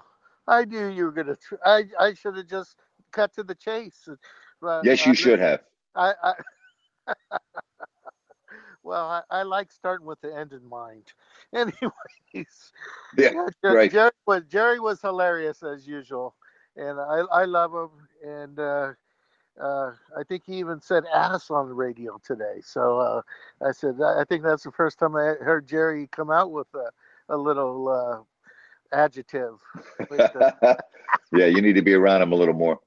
[0.46, 1.36] I knew you were going to.
[1.36, 2.76] Tr- I I should have just
[3.12, 4.08] cut to the chase.
[4.62, 5.60] Uh, Yes, you I- should have.
[5.94, 6.34] I, I
[8.82, 11.12] well, I, I like starting with the end in mind.
[11.54, 12.72] Anyways,
[13.16, 13.32] Yeah,
[13.64, 13.90] right.
[13.90, 16.34] Jerry was Jerry was hilarious as usual,
[16.76, 17.90] and I I love him.
[18.24, 18.92] And uh,
[19.60, 22.60] uh, I think he even said ass on the radio today.
[22.62, 23.22] So uh,
[23.66, 26.90] I said I think that's the first time I heard Jerry come out with a,
[27.34, 29.58] a little uh, adjective.
[31.32, 32.78] Yeah, you need to be around him a little more.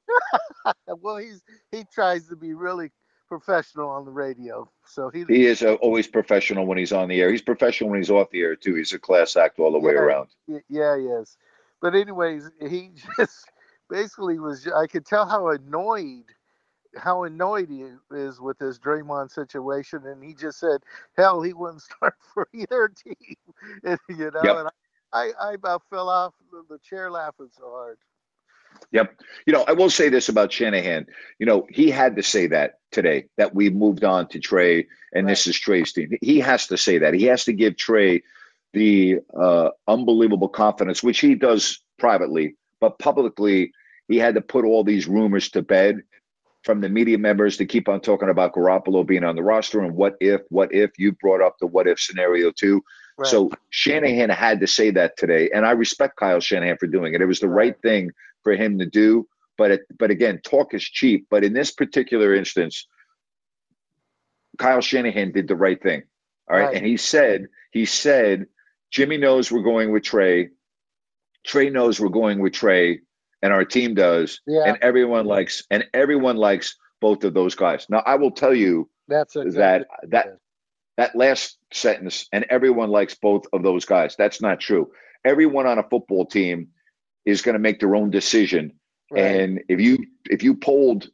[1.02, 2.92] well, he's he tries to be really
[3.28, 4.70] professional on the radio.
[4.86, 7.32] So he He is uh, always professional when he's on the air.
[7.32, 8.76] He's professional when he's off the air too.
[8.76, 10.30] He's a class act all the way around.
[10.48, 11.38] Yeah, he is.
[11.82, 13.50] But anyways, he just
[13.90, 14.68] basically was.
[14.68, 16.26] I could tell how annoyed,
[16.98, 20.82] how annoyed he is with this Draymond situation, and he just said,
[21.18, 23.36] "Hell, he wouldn't start for either team."
[23.84, 24.58] And, you know, Yep.
[24.58, 24.70] and
[25.14, 26.34] I, I about fell off
[26.70, 27.98] the- chair laughing so hard.
[28.92, 29.20] Yep.
[29.46, 31.08] You know, I will say this about Shanahan.
[31.40, 35.28] You know, he had to say that today that we moved on to Trey and
[35.28, 36.12] this is Trey's team.
[36.22, 37.14] He has to say that.
[37.14, 38.24] He has to give Trey
[38.74, 43.72] the uh, unbelievable confidence, which he does privately, but publicly,
[44.08, 46.02] he had to put all these rumors to bed
[46.70, 49.96] from the media members to keep on talking about Garoppolo being on the roster and
[49.96, 52.84] what if, what if you brought up the what if scenario too.
[53.18, 53.28] Right.
[53.28, 57.22] So Shanahan had to say that today, and I respect Kyle Shanahan for doing it.
[57.22, 58.12] It was the right thing
[58.44, 59.28] for him to do.
[59.58, 61.26] But it, but again, talk is cheap.
[61.32, 62.86] But in this particular instance,
[64.60, 66.04] Kyle Shanahan did the right thing.
[66.48, 66.76] All right, Right.
[66.76, 68.46] and he said he said
[68.92, 70.50] Jimmy knows we're going with Trey.
[71.44, 73.00] Trey knows we're going with Trey,
[73.42, 74.64] and our team does, Yeah.
[74.66, 77.86] and everyone likes and everyone likes both of those guys.
[77.90, 80.38] Now, I will tell you That's that exactly that
[80.98, 84.92] that last sentence and everyone likes both of those guys that's not true
[85.24, 86.68] everyone on a football team
[87.26, 88.74] is going to make their own decision
[89.12, 89.24] Right.
[89.24, 89.98] and if you
[90.30, 91.08] if you polled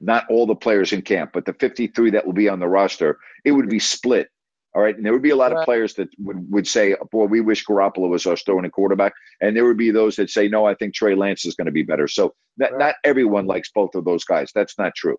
[0.00, 3.18] not all the players in camp but the 53 that will be on the roster
[3.44, 4.28] it would be split
[4.74, 7.24] all right and there would be a lot of players that would, would say boy
[7.26, 10.64] we wish Garoppolo was our starting quarterback and there would be those that say no
[10.66, 12.78] I think Trey Lance is going to be better so not, Right.
[12.78, 15.16] not everyone likes both of those guys that's not true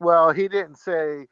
[0.00, 1.26] Well, he didn't say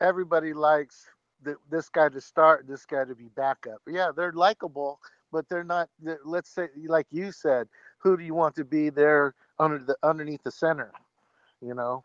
[0.00, 1.06] everybody likes
[1.44, 3.80] th- this guy to start, this guy to be backup.
[3.88, 5.00] Yeah, they're likable,
[5.32, 5.88] but they're not.
[6.00, 9.96] they're- Let's say, like you said, who do you want to be there under the
[10.02, 10.92] underneath the center?
[11.60, 12.04] You know,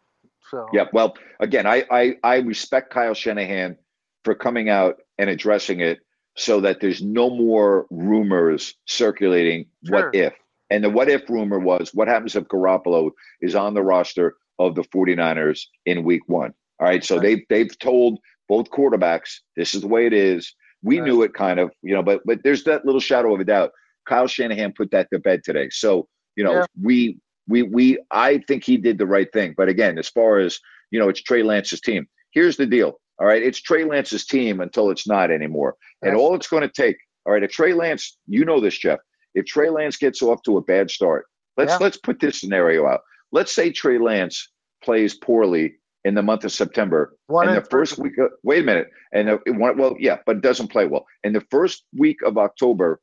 [0.49, 3.77] so Yeah, well, again, I, I I respect Kyle Shanahan
[4.23, 5.99] for coming out and addressing it
[6.37, 10.05] so that there's no more rumors circulating Sure.
[10.07, 10.33] what if.
[10.69, 14.75] And the what if rumor was what happens if Garoppolo is on the roster of
[14.75, 16.53] the 49ers in week 1.
[16.79, 20.53] All right, so they've they've told both quarterbacks this is the way it is.
[20.83, 21.07] We Right.
[21.07, 23.71] knew it kind of, you know, but but there's that little shadow of a doubt.
[24.07, 25.69] Kyle Shanahan put that to bed today.
[25.69, 26.65] So, you know, Yeah.
[26.81, 29.53] we we we I think he did the right thing.
[29.57, 32.07] But again, as far as you know, it's Trey Lance's team.
[32.31, 32.99] Here's the deal.
[33.21, 35.75] All right, it's Trey Lance's team until it's not anymore.
[36.01, 38.97] And all it's going to take, all right, if Trey Lance, you know this, Jeff.
[39.35, 41.77] If Trey Lance gets off to a bad start, let's Yeah.
[41.79, 43.01] let's put this scenario out.
[43.31, 44.49] Let's say Trey Lance
[44.83, 48.17] plays poorly in the month of September, One and the first week.
[48.17, 51.05] Of, wait a minute, and well, yeah, but it doesn't play well.
[51.23, 52.99] In the first week of October,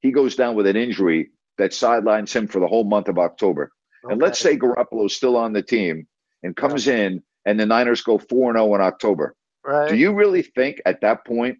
[0.00, 3.70] he goes down with an injury that sidelines him for the whole month of October.
[4.10, 6.08] And let's say Garoppolo's still on the team
[6.42, 9.36] and comes in, and the Niners go four and zero in October.
[9.64, 9.88] Right.
[9.88, 11.58] Do you really think at that point,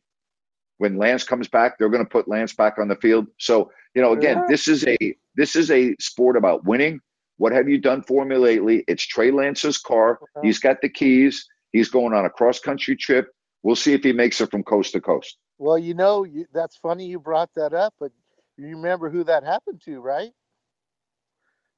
[0.79, 3.27] when Lance comes back, they're going to put Lance back on the field?
[3.38, 4.47] So you know, again, Yeah.
[4.49, 4.97] this is a
[5.35, 7.01] this is a sport about winning.
[7.38, 8.85] What have you done for me lately?
[8.88, 10.19] It's Trey Lance's car.
[10.37, 10.47] Okay.
[10.47, 11.47] He's got the keys.
[11.73, 13.29] He's going on a cross country trip.
[13.62, 15.38] We'll see if he makes it from coast to coast.
[15.59, 18.12] Well, you know, you, that's funny you brought that up, but
[18.57, 20.33] you remember who that happened to, right?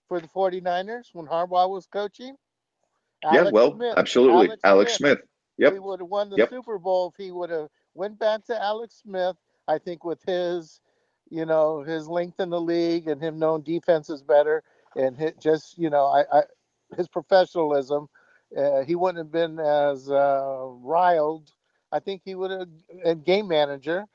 [0.08, 2.36] For the 49ers when Harbaugh was coaching?
[3.32, 3.94] yeah, well, Smith.
[3.96, 4.56] absolutely.
[4.64, 5.18] Alex, Smith.
[5.58, 5.74] Yep.
[5.74, 6.50] He would have won the Yep.
[6.50, 9.36] Super Bowl if he would have went back to Alex Smith.
[9.66, 10.80] I think with his,
[11.30, 14.62] you know, his length in the league and him knowing defenses better
[14.96, 16.42] and hit just, you know, I, I
[16.96, 18.08] his professionalism,
[18.56, 21.52] uh, he wouldn't have been as uh, riled.
[21.92, 22.68] I think he would have,
[23.04, 24.06] and game manager,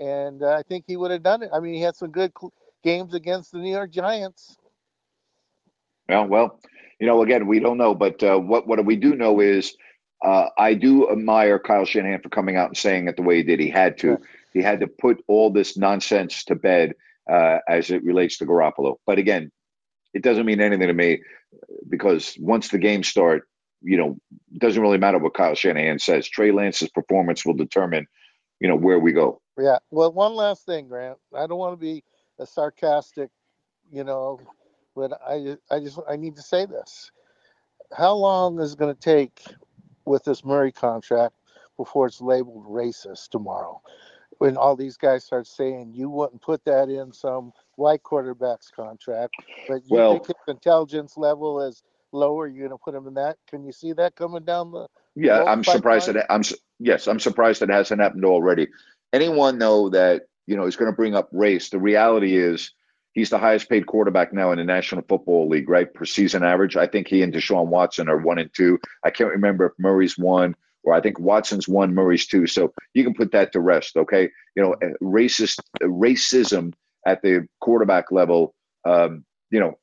[0.00, 1.50] and uh, I think he would have done it.
[1.52, 4.56] I mean, he had some good cl- games against the New York Giants.
[6.08, 6.60] Well, well,
[7.00, 9.76] you know, again, we don't know, but uh, what what we do know is
[10.22, 13.42] uh, I do admire Kyle Shanahan for coming out and saying it the way he
[13.42, 13.60] did.
[13.60, 14.18] He had to.
[14.52, 16.94] He had to put all this nonsense to bed
[17.30, 18.96] uh, as it relates to Garoppolo.
[19.06, 19.52] But again,
[20.14, 21.20] it doesn't mean anything to me
[21.88, 23.48] because once the games start,
[23.82, 24.16] you know,
[24.52, 26.28] it doesn't really matter what Kyle Shanahan says.
[26.28, 28.06] Trey Lance's performance will determine,
[28.58, 29.40] you know, where we go.
[29.58, 29.78] Yeah.
[29.90, 31.18] Well, one last thing, Grant.
[31.34, 32.02] I don't want to be
[32.40, 33.30] a sarcastic,
[33.92, 34.40] you know,
[34.96, 37.10] but I I just I need to say this.
[37.96, 39.40] How long is it going to take
[40.08, 41.34] with this Murray contract
[41.76, 43.80] before it's labeled racist tomorrow?
[44.38, 49.34] When all these guys start saying you wouldn't put that in some white quarterback's contract,
[49.68, 51.82] but you Well- think his intelligence level is
[52.12, 53.36] lower, you're going to put him in that.
[53.48, 54.88] Can you see that coming down the?
[55.14, 56.42] Yeah, I'm surprised that I'm
[56.78, 58.68] yes, I'm surprised that hasn't happened already.
[59.12, 61.70] Anyone know that you know is going to bring up race?
[61.70, 62.72] The reality is
[63.18, 65.92] he's the highest paid quarterback now in the National Football League, right?
[65.92, 66.76] Per season average.
[66.76, 68.78] I think he and Deshaun Watson are one and two.
[69.04, 70.54] I can't remember if Murray's one
[70.84, 72.46] or I think Watson's one, Murray's two.
[72.46, 74.30] So you can put that to rest, okay?
[74.54, 76.72] You know, uh, racist racism
[77.06, 78.54] at the quarterback level.
[78.84, 79.78] Um, you know,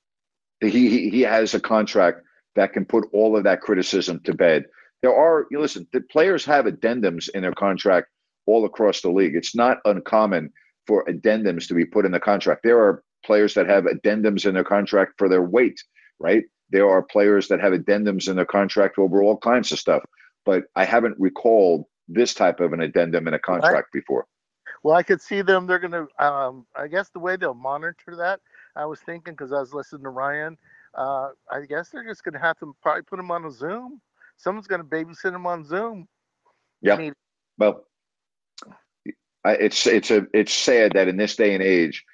[0.61, 2.21] he he he has a contract
[2.55, 4.65] that can put all of that criticism to bed.
[5.01, 8.07] There are, you listen, the players have addendums in their contract
[8.45, 9.35] all across the league.
[9.35, 10.51] It's not uncommon
[10.87, 12.61] for addendums to be put in the contract.
[12.63, 15.81] There are players that have addendums in their contract for their weight,
[16.19, 16.43] right?
[16.69, 20.03] There are players that have addendums in their contract over all kinds of stuff.
[20.45, 24.27] But I haven't recalled this type of an addendum in a contract before.
[24.83, 25.65] Well, I could see them.
[25.65, 26.23] They're going to.
[26.23, 28.39] Um, I guess the way they'll monitor that,
[28.75, 30.57] I was thinking because I was listening to Ryan.
[30.93, 33.99] Uh, I guess they're just going to have to probably put them on a Zoom.
[34.37, 36.07] Someone's going to babysit them on Zoom.
[36.81, 36.93] Yeah.
[36.93, 37.13] I mean,
[37.57, 37.83] Well,
[39.43, 42.05] I, it's it's a it's sad that in this day and age,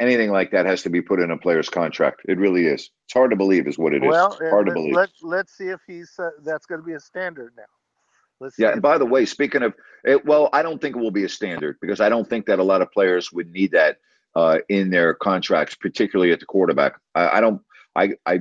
[0.00, 2.22] anything like that has to be put in a player's contract.
[2.26, 2.90] It really is.
[3.04, 4.10] It's hard to believe, is what it is.
[4.10, 4.94] well, It's hard to believe.
[4.94, 6.12] Let, let's see if he's.
[6.18, 7.64] Uh, that's going to be a standard now.
[8.40, 11.10] Let's Yeah, and by the way, speaking of it, well, I don't think it will
[11.10, 13.98] be a standard because I don't think that a lot of players would need that
[14.34, 16.94] uh, in their contracts, particularly at the quarterback.
[17.14, 17.62] I, I don't,
[17.94, 18.40] I, I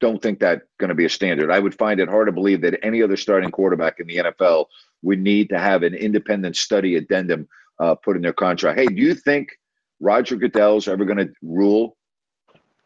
[0.00, 1.50] don't think that going to be a standard.
[1.50, 4.66] I would find it hard to believe that any other starting quarterback in the NFL
[5.02, 7.48] would need to have an independent study addendum
[7.78, 8.78] uh, put in their contract.
[8.78, 9.50] Hey, do you think
[10.04, 11.96] Roger Goodell's ever going to rule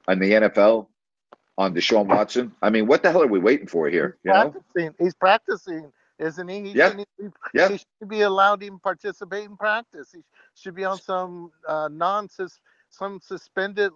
[0.06, 0.86] on the NFL
[1.58, 2.52] on Deshaun Watson?
[2.62, 4.18] I mean, what the hell are we waiting for here?
[4.22, 4.54] You know?
[5.00, 6.62] He's practicing, isn't he?
[6.62, 6.94] he Yeah.
[6.94, 7.04] be-
[7.52, 7.70] Yeah.
[7.70, 10.12] He should be allowed to even participate in practice.
[10.14, 10.22] He
[10.54, 12.28] should be on some uh, non
[12.90, 13.90] some suspended,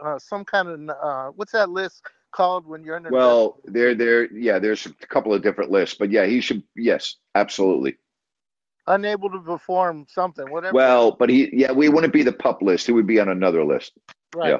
[0.00, 2.02] uh, some kind of uh, what's that list
[2.32, 3.10] called when you're under?
[3.10, 4.58] Well, there, there, yeah.
[4.58, 6.64] There's a couple of different lists, but yeah, he should.
[6.74, 7.96] Yes, absolutely.
[8.86, 10.74] Unable to perform something, whatever.
[10.74, 12.86] Well, but he, yeah, we wouldn't be the pup list.
[12.86, 13.92] He would be on another list.
[14.34, 14.50] right.
[14.50, 14.58] yeah.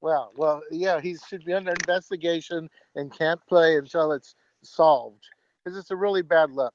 [0.00, 5.24] Well, well, yeah, he should be under investigation and can't play until it's solved
[5.64, 6.74] because it's a really bad look.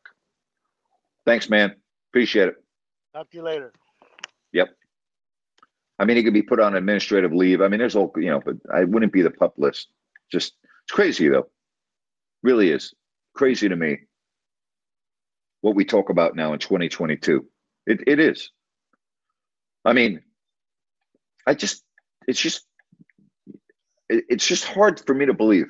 [1.26, 1.76] Thanks, man.
[2.10, 2.56] Appreciate it.
[3.14, 3.72] Talk to you later.
[4.54, 4.70] Yep.
[6.00, 7.62] I mean, he could be put on administrative leave.
[7.62, 9.90] I mean, there's all you know, but I wouldn't be the pup list.
[10.32, 10.54] Just
[10.84, 11.50] it's crazy though.
[12.42, 12.96] Really is
[13.36, 14.00] crazy to me.
[15.62, 17.46] What we talk about now in 2022,
[17.88, 18.52] it it is.
[19.86, 20.22] I mean,
[21.48, 21.84] I just
[22.28, 22.66] it's just
[24.10, 25.68] it- it's just hard for me to believe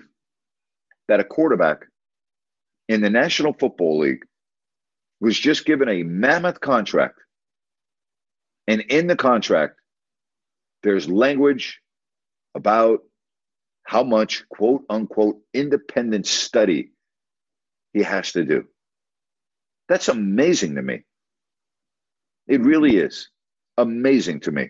[1.08, 1.86] that a quarterback
[2.90, 4.24] in the National Football League
[5.22, 7.20] was just given a mammoth contract
[8.68, 9.80] and in the contract,
[10.84, 11.82] there's language
[12.56, 13.02] about
[13.84, 16.92] how much quote unquote independent study
[17.94, 18.66] he has to do.
[19.90, 21.02] That's amazing to me.
[22.48, 23.30] It really is
[23.78, 24.70] amazing to me.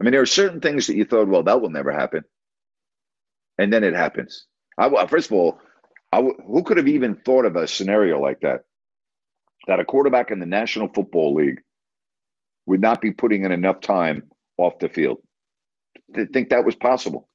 [0.00, 2.24] I mean, there are certain things that you thought, well, that will never happen.
[3.58, 4.46] And then it happens.
[4.78, 5.58] I, first of all,
[6.12, 8.62] I who could have even thought of a scenario like that?
[9.68, 11.62] That a quarterback in the National Football League
[12.66, 14.24] would not be putting in enough time
[14.58, 15.18] off the field.
[16.14, 17.28] To think that was possible.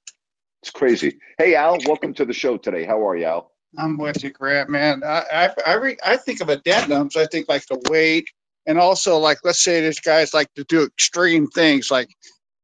[0.62, 1.20] It's crazy.
[1.38, 2.86] Hey, Al, welcome to the show today.
[2.86, 3.51] How are you, Al?
[3.78, 5.03] I'm with you, Grant, man.
[5.03, 7.15] I I I, re, I think of addendums.
[7.17, 8.28] I think like the weight,
[8.67, 12.09] and also like let's say these guys like to do extreme things, like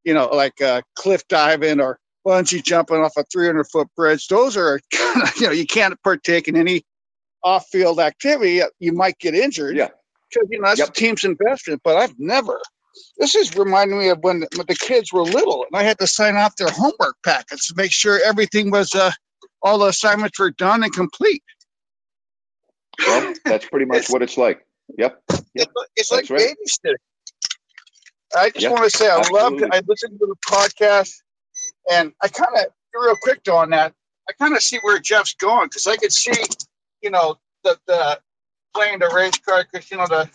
[0.06, 4.28] you know, like uh, cliff diving or bungee jumping off a 300 foot bridge.
[4.28, 4.80] Those are
[5.38, 6.84] you know you can't partake in any
[7.44, 8.62] off field activity.
[8.80, 9.78] You might get injured.
[9.78, 9.90] Yeah.
[10.32, 10.88] Because you know that's Yep.
[10.90, 11.82] the team's investment.
[11.84, 12.60] But I've never.
[13.18, 16.08] This is reminding me of when, when the kids were little, and I had to
[16.08, 19.12] sign off their homework packets to make sure everything was uh,
[19.62, 21.44] all the assignments were done and complete.
[23.06, 24.66] Well, that's pretty much what it's like.
[24.98, 25.22] Yep.
[25.56, 26.56] It's, it's like right.
[26.56, 26.96] babysitting.
[28.36, 29.54] I just Yeah, want to say I love.
[29.54, 29.70] absolutely.
[29.72, 31.14] I listened to the podcast,
[31.92, 33.94] and I kind of real quick though on that.
[34.30, 36.34] I kind of see where Jeff's going because I could see
[37.02, 38.20] you know, the, the
[38.76, 40.30] playing the race car because you know the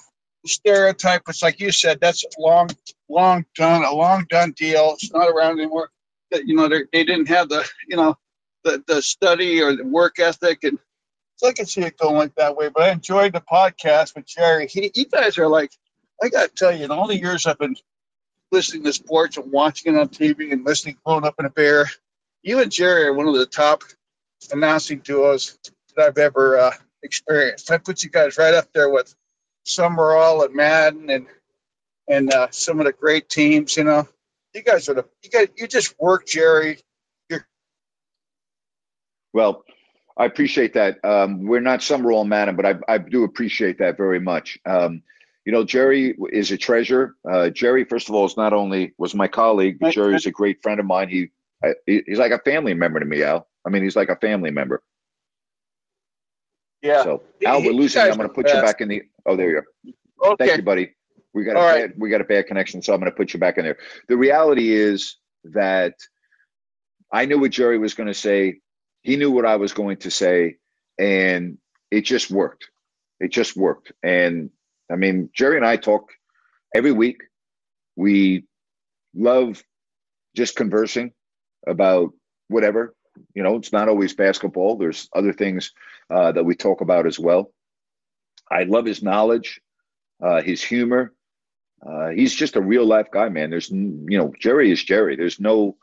[0.47, 2.68] stereotype was like you said that's long,
[3.09, 4.93] long done, a long done deal.
[4.95, 5.91] It's not around anymore.
[6.31, 8.16] That you know they didn't have the you know
[8.65, 10.79] the the study or the work ethic and.
[11.39, 14.27] So I can see it going like that way, but I enjoyed the podcast with
[14.27, 14.69] Jerry.
[14.69, 15.73] He, you guys are like,
[16.23, 17.77] I got to tell you, in all the years I've been
[18.53, 21.87] listening to sports and watching it on TV and listening growing up in a bear,
[22.43, 23.83] you and Jerry are one of the top
[24.53, 25.59] announcing duos
[25.97, 27.71] that I've ever uh, experienced.
[27.71, 29.15] I put you guys right up there with
[29.67, 31.27] Summerall and Madden and
[32.09, 33.77] and uh, some of the great teams.
[33.77, 34.09] You know,
[34.55, 36.79] you guys are the you guys you just work, Jerry.
[39.33, 39.64] Well,
[40.16, 41.03] I appreciate that.
[41.05, 44.59] Um, we're not Summerall Madden, but I, I do appreciate that very much.
[44.66, 45.03] Um,
[45.45, 47.16] you know, Jerry is a treasure.
[47.28, 50.30] Uh, Jerry, first of all, is not only was my colleague, but Jerry is a
[50.30, 51.09] great friend of mine.
[51.09, 51.30] He,
[51.64, 53.49] I, he's like a family member to me, Al.
[53.66, 54.83] I mean, he's like a family member.
[56.83, 57.03] yeah.
[57.03, 58.03] So, Al, we're losing.
[58.03, 59.03] I'm going to put you back in the.
[59.26, 59.93] Oh, there you go.
[60.33, 60.47] Okay.
[60.47, 60.93] Thank you, buddy.
[61.35, 61.91] We got a All right.
[61.91, 63.78] bad, we got a bad connection, so I'm going to put you back in there.
[64.09, 65.95] The reality is that
[67.11, 68.61] I knew what Jerry was going to say.
[69.03, 70.57] He knew what I was going to say,
[70.99, 71.59] and
[71.91, 72.71] it just worked.
[73.21, 73.93] It just worked.
[74.03, 74.51] And
[74.91, 76.11] I mean, Jerry and I talk
[76.75, 77.19] every week.
[77.97, 78.45] We
[79.15, 79.63] love
[80.35, 81.13] just conversing
[81.67, 82.13] about
[82.49, 82.95] whatever.
[83.35, 84.77] You know, it's not always basketball.
[84.77, 85.73] There's other things
[86.11, 87.53] uh, that we talk about as well.
[88.51, 89.61] I love his knowledge,
[90.23, 91.13] uh, his humor.
[91.85, 93.51] Uh, he's just a real life guy, man.
[93.51, 95.17] There's, you know, Jerry is Jerry.
[95.17, 95.77] There's no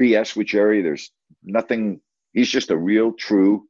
[0.00, 0.82] BS with Jerry.
[0.82, 1.10] There's
[1.42, 2.00] nothing.
[2.34, 3.68] He's just a real, true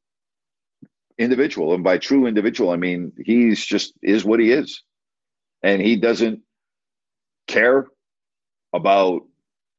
[1.18, 1.74] individual.
[1.74, 4.82] And by true individual, I mean he's just is what he is,
[5.62, 6.40] and he doesn't
[7.46, 7.86] care
[8.72, 9.22] about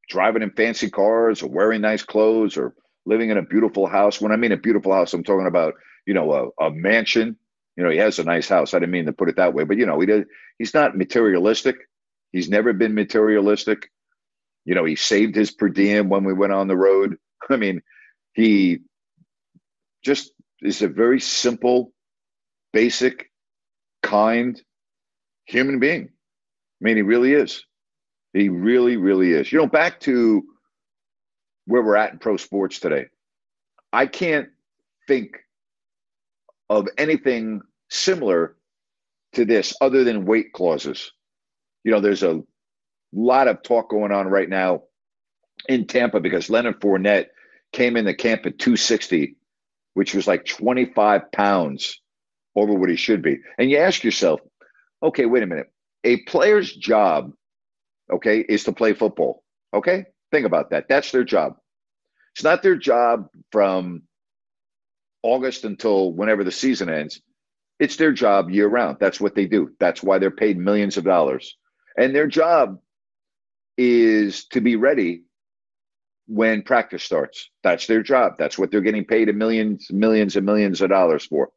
[0.08, 2.74] driving in fancy cars or wearing nice clothes or
[3.06, 4.20] living in a beautiful house.
[4.20, 5.74] When I mean a beautiful house, I'm talking about
[6.06, 7.36] you know a, a mansion.
[7.76, 8.72] You know, he has a nice house.
[8.72, 10.24] I didn't mean to put it that way, but you know, he does,
[10.58, 11.76] he's not materialistic.
[12.32, 13.90] He's never been materialistic.
[14.64, 17.16] You know, he saved his per diem when we went on the road.
[17.50, 17.82] I mean,
[18.36, 18.80] he
[20.04, 20.30] just
[20.60, 21.92] is a very simple,
[22.72, 23.30] basic,
[24.02, 24.60] kind
[25.46, 26.04] human being.
[26.04, 27.64] I mean, he really is.
[28.34, 29.50] He really, really is.
[29.50, 30.44] You know, back to
[31.64, 33.06] where we're at in pro sports today,
[33.90, 34.50] I can't
[35.08, 35.38] think
[36.68, 38.56] of anything similar
[39.32, 41.10] to this other than weight clauses.
[41.84, 42.42] You know, there's a
[43.14, 44.82] lot of talk going on right now
[45.70, 47.28] in Tampa because Leonard Fournette
[47.76, 49.36] came into camp at 260,
[49.92, 52.00] which was like 25 pounds
[52.56, 53.38] over what he should be.
[53.58, 54.40] And you ask yourself,
[55.02, 55.70] okay, wait a minute.
[56.02, 57.32] A player's job,
[58.10, 59.42] okay, is to play football.
[59.74, 60.06] Okay?
[60.32, 60.88] Think about that.
[60.88, 61.56] That's their job.
[62.34, 64.04] It's not their job from
[65.22, 67.20] August until whenever the season ends.
[67.78, 68.96] It's their job year round.
[69.00, 69.72] That's what they do.
[69.78, 71.58] That's why they're paid millions of dollars.
[71.98, 72.78] And their job
[73.76, 75.25] is to be ready
[76.26, 77.50] when practice starts.
[77.62, 78.34] That's their job.
[78.38, 81.50] That's what they're getting paid a millions, millions, and millions of dollars for.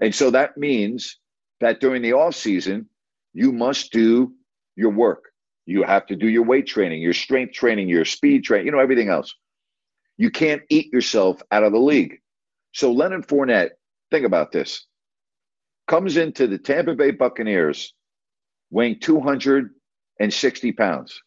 [0.00, 1.18] And so that means
[1.60, 2.88] that during the off season,
[3.34, 4.32] you must do
[4.76, 5.24] your work.
[5.66, 8.78] You have to do your weight training, your strength training, your speed training, you know,
[8.78, 9.34] everything else.
[10.16, 12.18] You can't eat yourself out of the league.
[12.72, 13.70] So Leonard Fournette,
[14.10, 14.86] think about this,
[15.86, 17.92] comes into the Tampa Bay Buccaneers
[18.70, 21.20] weighing 260 pounds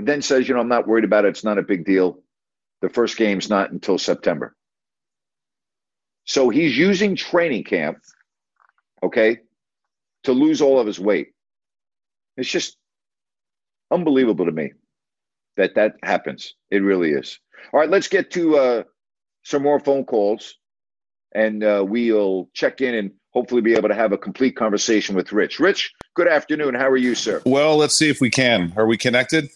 [0.00, 1.28] and then says, you know, I'm not worried about it.
[1.28, 2.22] It's not a big deal.
[2.80, 4.56] The first game's not until September.
[6.24, 7.98] So he's using training camp,
[9.02, 9.40] okay,
[10.22, 11.34] to lose all of his weight.
[12.38, 12.78] It's just
[13.90, 14.72] unbelievable to me
[15.58, 16.54] that that happens.
[16.70, 17.38] It really is.
[17.74, 18.82] All right, let's get to uh,
[19.42, 20.54] some more phone calls,
[21.34, 25.30] and uh, we'll check in and hopefully be able to have a complete conversation with
[25.30, 25.60] Rich.
[25.60, 26.72] Rich, good afternoon.
[26.72, 27.42] How are you, sir?
[27.44, 28.72] Well, let's see if we can.
[28.78, 29.50] Are we connected?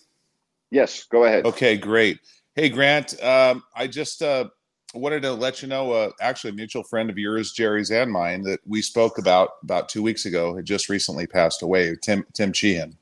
[0.71, 1.45] Yes, go ahead.
[1.47, 2.19] Okay, great.
[2.55, 4.49] Hey, Grant, um, I just uh,
[4.95, 8.43] wanted to let you know, uh, actually, a mutual friend of yours, Jerry's and mine,
[8.43, 11.97] that we spoke about about two weeks ago, had just recently passed away.
[12.03, 12.97] Tim Tim Sheehan.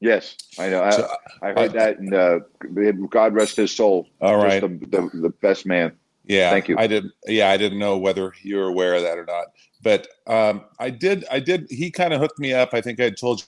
[0.00, 0.82] Yes, I know.
[0.82, 1.08] I, So,
[1.42, 2.40] I heard that, and uh,
[3.10, 4.08] God rest his soul.
[4.22, 4.80] All Just right.
[4.80, 5.92] the, the, the best man.
[6.24, 6.76] Yeah, Thank you.
[6.78, 7.12] I didn't.
[7.26, 9.46] Yeah, I didn't know whether you were aware of that or not,
[9.82, 11.24] but um, I did.
[11.30, 11.66] I did.
[11.70, 12.72] He kind of hooked me up.
[12.72, 13.46] I think I told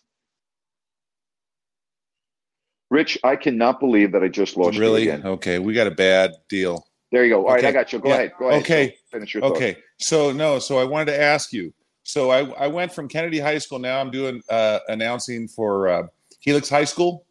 [2.93, 5.05] Rich, I cannot believe that I just lost Really?
[5.05, 5.27] you again.
[5.27, 6.87] Okay, we got a bad deal.
[7.11, 7.47] There you go.
[7.47, 7.69] All right, Okay.
[7.69, 7.99] I got you.
[7.99, 8.15] Go Yeah.
[8.17, 8.33] ahead.
[8.39, 8.61] Go ahead.
[8.63, 8.97] Okay.
[9.11, 9.53] Finish your thought.
[9.53, 9.79] Okay.
[9.99, 11.73] So no, so I wanted to ask you.
[12.03, 13.79] So I, I went from Kennedy High School.
[13.79, 16.07] Now I'm doing uh, announcing for uh,
[16.41, 17.25] Helix High School,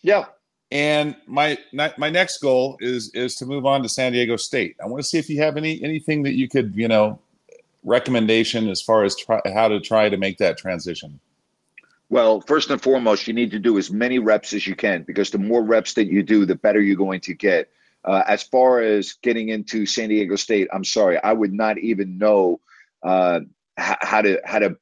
[0.00, 0.24] Yeah.
[0.70, 1.58] and my
[1.98, 4.74] my next goal is is to move on to San Diego State.
[4.82, 7.18] I want to see if you have any anything that you could you know
[7.82, 11.20] recommendation as far as try, how to try to make that transition?
[12.10, 15.30] Well, first and foremost, you need to do as many reps as you can because
[15.30, 17.70] the more reps that you do, the better you're going to get.
[18.04, 22.18] Uh, as far as getting into San Diego State, I'm sorry, I would not even
[22.18, 22.60] know
[23.02, 23.40] uh,
[23.76, 24.76] how to how to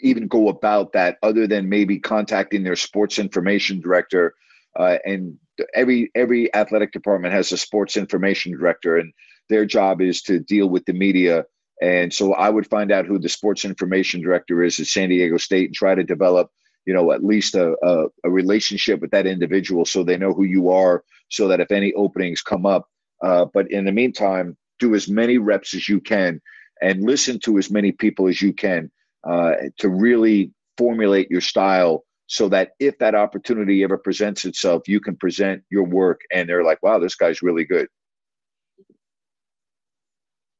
[0.00, 4.34] even go about that, other than maybe contacting their sports information director.
[4.78, 5.38] Uh, and
[5.74, 9.12] every every athletic department has a sports information director, and
[9.48, 11.44] their job is to deal with the media.
[11.82, 15.36] And so I would find out who the sports information director is at San Diego
[15.36, 16.48] State and try to develop,
[16.86, 20.44] you know, at least a, a, a relationship with that individual so they know who
[20.44, 22.88] you are, so that if any openings come up.
[23.20, 26.40] Uh, but in the meantime, do as many reps as you can
[26.80, 28.88] and listen to as many people as you can
[29.24, 35.00] uh, to really formulate your style so that if that opportunity ever presents itself, you
[35.00, 37.88] can present your work and they're like, wow, this guy's really good.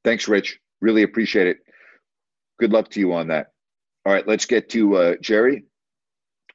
[0.05, 0.59] Thanks, Rich.
[0.83, 1.59] Really appreciate it.
[2.59, 3.53] Good luck to you on that.
[4.05, 5.65] All right, let's get to uh, Jerry.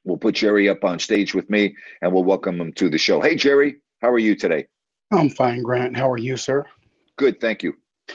[0.04, 3.22] We'll put Jerry up on stage with me and we'll welcome him to the show.
[3.22, 4.66] Hey, Jerry, how are you today?
[5.10, 5.96] I'm fine, Grant.
[5.96, 6.66] How are you, sir?
[7.16, 7.72] Good, thank you.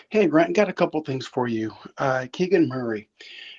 [0.09, 1.73] Hey, Grant, got a couple things for you.
[1.97, 3.09] Uh, Keegan Murray.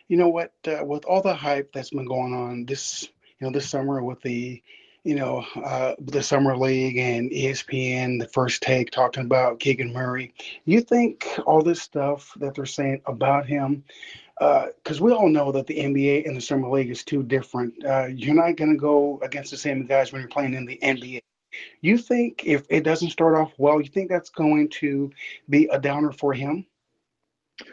[0.06, 0.52] You know what?
[0.66, 3.08] Uh, with all the hype that's been going on this,
[3.40, 4.62] you know, this summer with the
[5.04, 10.34] you know, uh, the Summer League and ESPN, the first take talking about Keegan Murray.
[10.64, 13.84] You think all this stuff that they're saying about him,
[14.38, 17.74] because uh, we all know that the NBA and the Summer League is too different.
[17.84, 20.78] Uh, you're not going to go against the same guys when you're playing in the
[20.82, 21.20] NBA.
[21.82, 25.12] You think if it doesn't start off well, you think that's going to
[25.50, 26.66] be a downer for him?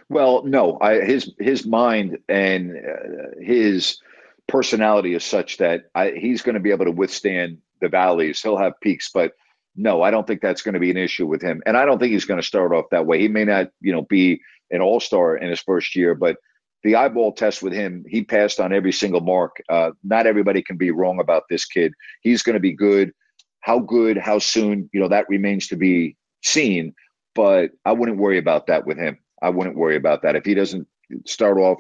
[0.09, 0.77] Well, no.
[0.81, 3.99] I, his his mind and uh, his
[4.47, 8.41] personality is such that I, he's going to be able to withstand the valleys.
[8.41, 9.33] He'll have peaks, but
[9.75, 11.61] no, I don't think that's going to be an issue with him.
[11.65, 13.19] And I don't think he's going to start off that way.
[13.19, 16.37] He may not, you know, be an all star in his first year, but
[16.83, 19.61] the eyeball test with him, he passed on every single mark.
[19.69, 21.93] Uh, not everybody can be wrong about this kid.
[22.21, 23.13] He's going to be good.
[23.59, 26.93] How good, how soon, you know, that remains to be seen.
[27.35, 29.19] But I wouldn't worry about that with him.
[29.41, 30.35] I wouldn't worry about that.
[30.35, 30.87] If he doesn't
[31.25, 31.77] start off,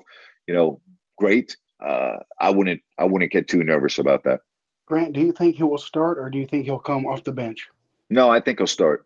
[0.47, 0.81] you know,
[1.17, 4.41] great, uh, I wouldn't I wouldn't get too nervous about that.
[4.85, 7.31] Grant, do you think he will start, or do you think he'll come off the
[7.31, 7.69] bench?
[8.09, 9.05] No, I think he'll start.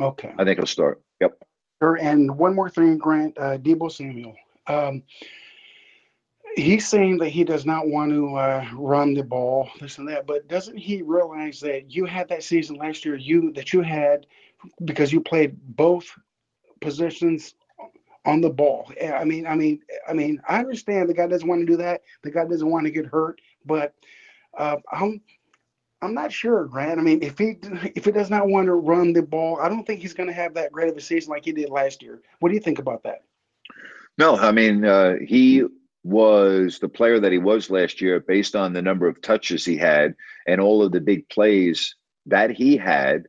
[0.00, 0.32] Okay.
[0.38, 1.02] I think he'll start.
[1.20, 1.42] Yep.
[1.82, 1.96] Sure.
[1.96, 4.36] And one more thing, Grant, uh, Deebo Samuel.
[4.68, 5.02] Um,
[6.54, 10.26] he's saying that he does not want to uh, run the ball, this and that.
[10.26, 14.26] But doesn't he realize that you had that season last year, you that you had
[14.84, 16.06] because you played both
[16.80, 17.54] positions
[18.24, 18.90] on the ball.
[19.02, 22.02] I mean, I mean, I mean, I understand the guy doesn't want to do that.
[22.22, 23.94] The guy doesn't want to get hurt, but
[24.56, 25.20] uh, I'm
[26.00, 27.00] I'm not sure, Grant.
[27.00, 27.56] I mean, if he
[27.94, 30.34] if he does not want to run the ball, I don't think he's going to
[30.34, 32.20] have that great of a season like he did last year.
[32.40, 33.24] What do you think about that?
[34.16, 35.64] No, I mean, uh, he
[36.04, 39.76] was the player that he was last year based on the number of touches he
[39.76, 40.14] had
[40.46, 41.94] and all of the big plays
[42.26, 43.26] that he had,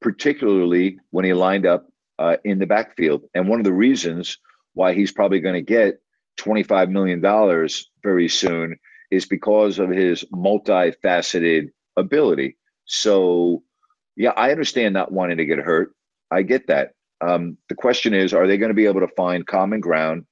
[0.00, 1.86] particularly when he lined up
[2.18, 3.22] uh, in the backfield.
[3.34, 4.38] And one of the reasons
[4.72, 6.00] why he's probably going to get
[6.38, 7.20] $25 million
[8.02, 8.78] very soon
[9.10, 12.56] is because of his multifaceted ability.
[12.84, 13.62] So,
[14.16, 15.94] yeah, I understand not wanting to get hurt.
[16.30, 16.92] I get that.
[17.20, 20.26] Um, the question is, are they going to be able to find common ground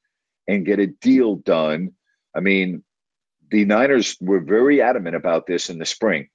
[0.48, 1.92] and get a deal done?
[2.34, 2.82] I mean,
[3.50, 6.28] the Niners were very adamant about this in the spring.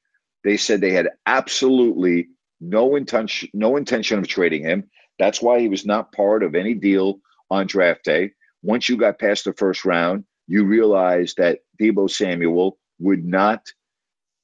[0.44, 2.30] They said they had absolutely
[2.62, 4.90] no intention, no intention of trading him.
[5.20, 8.32] That's why he was not part of any deal on draft day.
[8.62, 13.62] Once you got past the first round, you realized that Deebo Samuel would not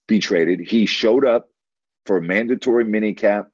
[0.08, 0.60] be traded.
[0.60, 1.48] He showed up
[2.06, 3.48] for mandatory minicamp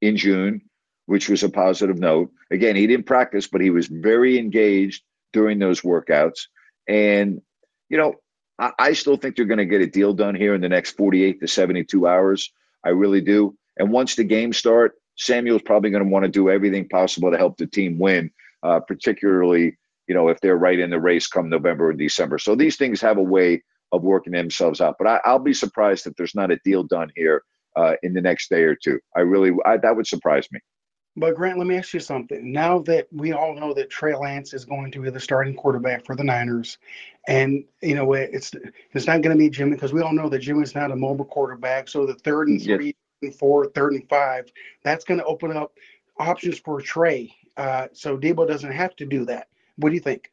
[0.00, 0.62] in June,
[1.06, 2.30] which was a positive note.
[2.50, 5.02] Again, he didn't practice, but he was very engaged
[5.32, 6.46] during those workouts.
[6.86, 7.40] And,
[7.88, 8.14] you know,
[8.58, 10.96] I, I still think they're going to get a deal done here in the next
[10.96, 12.52] 48 to 72 hours.
[12.84, 13.56] I really do.
[13.76, 17.38] And once the games start, Samuel's probably going to want to do everything possible to
[17.38, 18.30] help the team win,
[18.62, 22.38] uh, particularly you know if they're right in the race come November or December.
[22.38, 23.62] So these things have a way
[23.92, 24.96] of working themselves out.
[24.98, 27.42] But I, will be surprised if there's not a deal done here
[27.76, 28.98] uh, in the next day or two.
[29.16, 30.60] I really I, that would surprise me.
[31.16, 32.52] But Grant, let me ask you something.
[32.52, 36.04] Now that we all know that Trey Lance is going to be the starting quarterback
[36.04, 36.78] for the Niners,
[37.28, 38.52] and you know it's
[38.92, 41.24] it's not going to be Jimmy because we all know that Jimmy's not a mobile
[41.24, 41.88] quarterback.
[41.88, 44.50] So the third and three and four, third and five,
[44.82, 45.72] that's going to open up
[46.18, 47.34] options for Trey.
[47.56, 49.48] Uh, so Deebo doesn't have to do that.
[49.76, 50.30] What do you think?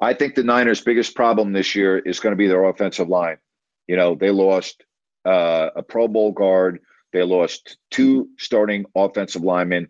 [0.00, 3.38] I think the Niners' biggest problem this year is going to be their offensive line.
[3.86, 4.84] You know, they lost
[5.24, 6.80] uh, a Pro Bowl guard,
[7.12, 9.88] they lost two starting offensive linemen.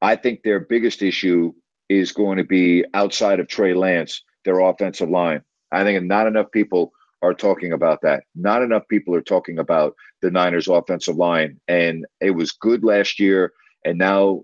[0.00, 1.52] I think their biggest issue
[1.88, 5.42] is going to be outside of Trey Lance, their offensive line.
[5.70, 6.92] I think not enough people
[7.24, 8.24] are talking about that.
[8.34, 11.60] Not enough people are talking about the Niners offensive line.
[11.66, 13.52] And it was good last year,
[13.84, 14.42] and now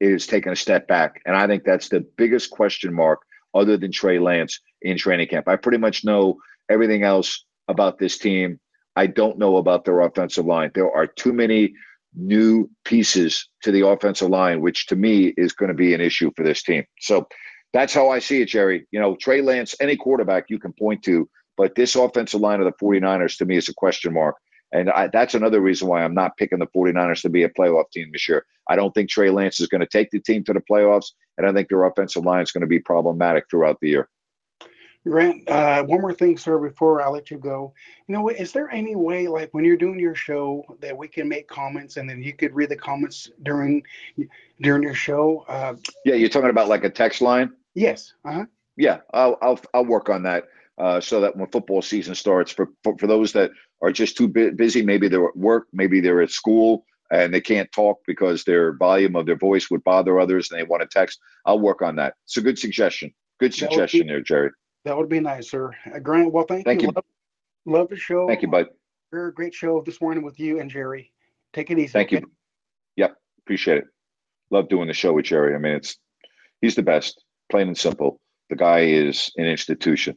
[0.00, 1.20] it has taken a step back.
[1.26, 3.20] And I think that's the biggest question mark
[3.54, 5.48] other than Trey Lance in training camp.
[5.48, 6.38] I pretty much know
[6.68, 8.60] everything else about this team.
[8.96, 10.70] I don't know about their offensive line.
[10.74, 11.72] There are too many
[12.14, 16.30] new pieces to the offensive line, which to me is going to be an issue
[16.36, 16.84] for this team.
[17.00, 17.26] So
[17.72, 18.86] that's how I see it, Jerry.
[18.90, 21.28] You know, Trey Lance, any quarterback you can point to,
[21.58, 24.36] but this offensive line of the 49ers to me is a question mark.
[24.72, 27.90] And I, that's another reason why I'm not picking the 49ers to be a playoff
[27.90, 28.46] team this year.
[28.68, 31.46] I don't think Trey Lance is going to take the team to the playoffs, and
[31.46, 34.08] I think their offensive line is going to be problematic throughout the year.
[35.06, 37.72] Grant, uh, one more thing, sir, before I let you go.
[38.06, 41.28] You know, is there any way, like when you're doing your show, that we can
[41.28, 43.82] make comments and then you could read the comments during
[44.60, 45.46] during your show?
[45.48, 47.52] Uh, yeah, you're talking about like a text line.
[47.74, 48.12] Yes.
[48.24, 48.44] Uh huh.
[48.76, 50.48] Yeah, I'll I'll I'll work on that
[50.78, 53.50] uh, so that when football season starts, for, for for those that
[53.82, 57.70] are just too busy, maybe they're at work, maybe they're at school, and they can't
[57.72, 61.18] talk because their volume of their voice would bother others, and they want to text.
[61.44, 62.14] I'll work on that.
[62.24, 63.12] It's a good suggestion.
[63.40, 64.50] Good suggestion be, there, Jerry.
[64.84, 65.72] That would be nice, sir.
[65.92, 66.88] Uh, Grant, well, thank, thank you.
[66.88, 66.92] you.
[66.94, 67.04] Love,
[67.66, 68.26] love, the show.
[68.26, 68.66] Thank you, bud.
[69.12, 71.12] Very great show this morning with you and Jerry.
[71.52, 71.88] Take it easy.
[71.88, 72.20] Thank okay?
[72.20, 72.30] you.
[72.96, 73.84] Yep, appreciate it.
[74.50, 75.54] Love doing the show with Jerry.
[75.54, 75.96] I mean, it's
[76.60, 78.20] he's the best, plain and simple.
[78.50, 80.16] The guy is an institution.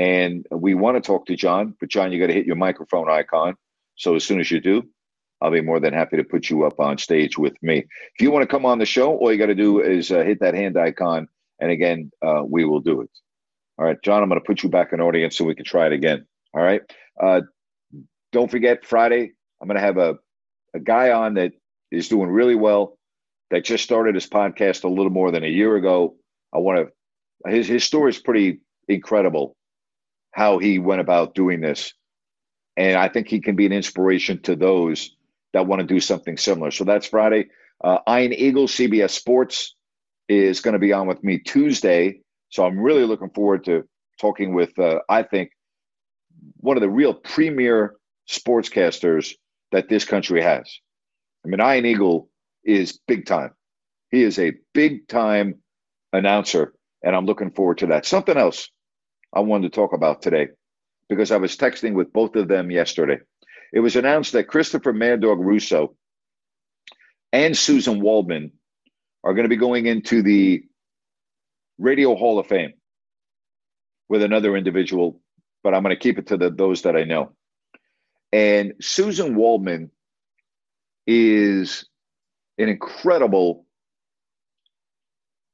[0.00, 3.10] And we want to talk to John, but John, you got to hit your microphone
[3.10, 3.54] icon.
[3.96, 4.88] So as soon as you do,
[5.42, 7.80] I'll be more than happy to put you up on stage with me.
[8.14, 10.20] If you want to come on the show, all you got to do is uh,
[10.20, 11.28] hit that hand icon,
[11.60, 13.10] and again, uh, we will do it.
[13.76, 15.84] All right, John, I'm going to put you back in audience so we can try
[15.84, 16.26] it again.
[16.54, 16.80] All right.
[17.22, 17.42] Uh,
[18.32, 19.32] don't forget Friday.
[19.60, 20.18] I'm going to have a
[20.72, 21.52] a guy on that
[21.90, 22.96] is doing really well.
[23.50, 26.16] That just started his podcast a little more than a year ago.
[26.54, 27.50] I want to.
[27.50, 29.56] His his story is pretty incredible
[30.32, 31.92] how he went about doing this.
[32.76, 35.14] And I think he can be an inspiration to those
[35.52, 36.70] that want to do something similar.
[36.70, 37.48] So that's Friday.
[37.82, 39.74] Uh, Ian Eagle, CBS Sports,
[40.28, 42.20] is going to be on with me Tuesday.
[42.50, 43.84] So I'm really looking forward to
[44.20, 45.50] talking with, uh, I think,
[46.58, 47.96] one of the real premier
[48.28, 49.34] sportscasters
[49.72, 50.72] that this country has.
[51.44, 52.28] I mean, Ian Eagle
[52.64, 53.52] is big time.
[54.10, 55.56] He is a big time
[56.12, 58.06] announcer, and I'm looking forward to that.
[58.06, 58.70] Something else
[59.32, 60.48] I wanted to talk about today
[61.08, 63.18] because I was texting with both of them yesterday.
[63.72, 65.94] It was announced that Christopher Mad Dog Russo
[67.32, 68.52] and Suzyn Waldman
[69.22, 70.62] are going to be going into the
[71.78, 72.72] Radio Hall of Fame
[74.08, 75.20] with another individual,
[75.62, 77.32] but I'm going to keep it to the, those that I know.
[78.32, 79.90] And Suzyn Waldman
[81.06, 81.86] is
[82.58, 83.66] an incredible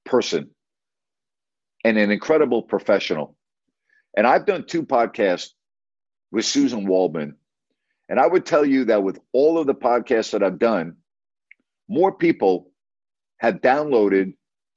[0.04, 0.50] person
[1.84, 3.35] and an incredible professional.
[4.16, 5.50] And I've done two podcasts
[6.32, 7.36] with Suzyn Waldman.
[8.08, 10.96] And I would tell you that with all of the podcasts that I've done,
[11.88, 12.70] more people
[13.38, 14.34] have downloaded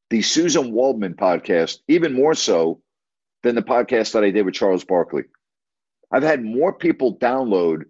[0.10, 2.82] the Suzyn Waldman podcast, even more so
[3.44, 5.24] than the podcast that I did with Charles Barkley.
[6.12, 7.84] I've had more people download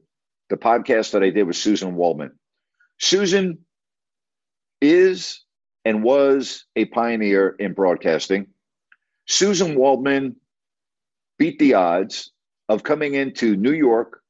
[0.49, 2.31] the podcast that I did with Suzyn Waldman.
[3.01, 3.59] Suzyn
[4.81, 5.43] is
[5.85, 8.47] and was a pioneer in broadcasting.
[9.27, 10.35] Suzyn Waldman
[11.39, 12.31] beat the odds
[12.67, 14.21] of coming into New York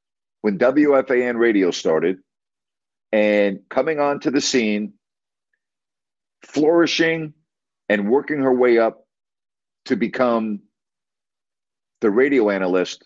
[0.41, 2.20] when WFAN radio started
[3.12, 4.93] and coming onto the scene,
[6.45, 7.34] flourishing
[7.89, 9.05] and working her way up
[9.86, 10.62] to become
[12.01, 13.03] the radio analyst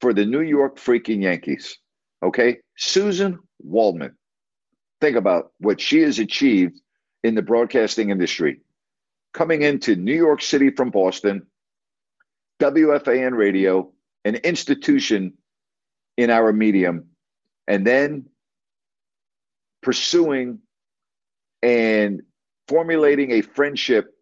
[0.00, 1.78] for the New York freaking Yankees.
[2.22, 2.58] Okay.
[2.78, 4.16] Suzyn Waldman.
[5.00, 6.80] Think about what she has achieved
[7.22, 8.60] in the broadcasting industry.
[9.34, 11.46] Coming into New York City from Boston,
[12.64, 13.92] WFAN radio,
[14.24, 15.34] an institution
[16.16, 17.08] in our medium,
[17.68, 18.24] and then
[19.82, 20.60] pursuing
[21.62, 22.22] and
[22.66, 24.14] formulating a friendship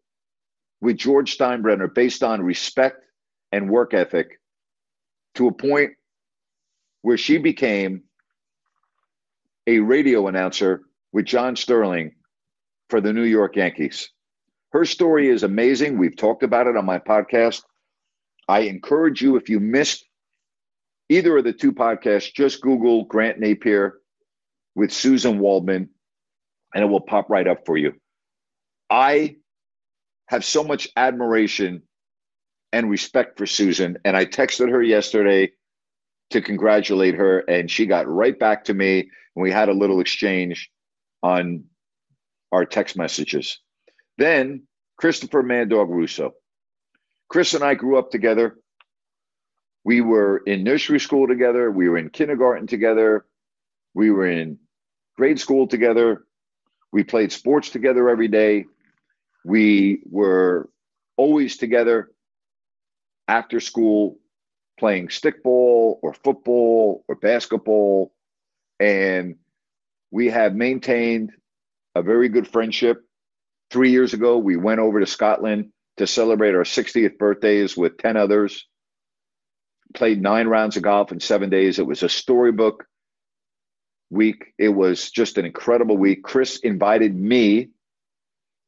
[0.80, 3.05] with George Steinbrenner based on respect
[3.53, 4.40] and work ethic
[5.36, 5.93] to a point
[7.03, 8.03] where she became
[9.68, 10.82] a radio announcer
[11.12, 12.16] with John Sterling
[12.90, 14.11] for the New York Yankees.
[14.72, 15.97] Her story is amazing.
[15.97, 17.62] We've talked about it on my podcast.
[18.49, 20.05] I encourage you, if you missed
[21.09, 23.93] either of the two podcasts, just Google Grant Napear
[24.74, 25.90] with Suzyn Waldman,
[26.74, 27.95] and it will pop right up for you.
[28.90, 29.36] I
[30.28, 31.82] have so much admiration
[32.72, 35.53] and respect for Suzyn, and I texted her yesterday
[36.30, 40.01] to congratulate her, and she got right back to me, and we had a little
[40.01, 40.70] exchange
[41.22, 41.64] on
[42.51, 43.59] our text messages.
[44.18, 44.66] Then
[44.97, 46.32] Christopher Mad Dog Russo.
[47.33, 48.59] Chris and I grew up together.
[49.85, 51.70] We were in nursery school together.
[51.70, 53.24] We were in kindergarten together.
[53.95, 54.59] We were in
[55.16, 56.26] grade school together.
[56.93, 58.66] We played sports together every day.
[59.47, 60.68] We were
[61.16, 62.11] always together
[63.26, 64.18] after school
[64.78, 68.12] playing stickball or football or basketball.
[68.78, 69.37] And
[70.11, 71.30] we have maintained
[71.95, 72.99] a very good friendship.
[73.70, 78.16] Three years ago, we went over to Scotland to celebrate our 60th birthdays with 10
[78.16, 78.66] others.
[79.95, 81.78] Played nine rounds of golf in seven days.
[81.78, 82.86] It was a storybook
[84.11, 84.53] week.
[84.59, 86.22] It was just an incredible week.
[86.22, 87.70] Chris invited me.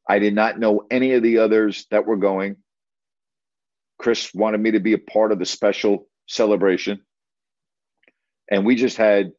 [0.07, 2.57] I did not know any of the others that were going.
[3.97, 7.01] Chris wanted me to be a part of the special celebration.
[8.51, 9.31] And we just had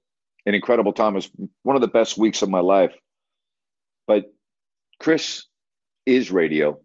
[0.46, 1.12] an incredible time.
[1.12, 1.30] It was
[1.62, 2.94] one of the best weeks of my life.
[4.06, 4.24] But
[4.98, 5.44] Chris
[6.04, 6.80] is radio.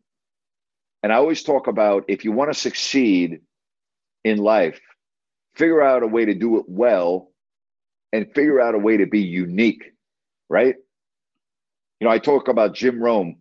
[1.04, 3.42] And I always talk about if you want to succeed
[4.24, 4.80] in life,
[5.56, 7.32] figure out a way to do it well
[8.14, 9.84] and figure out a way to be unique,
[10.50, 10.76] right?
[12.00, 13.38] You know, I talk about Jim Rome.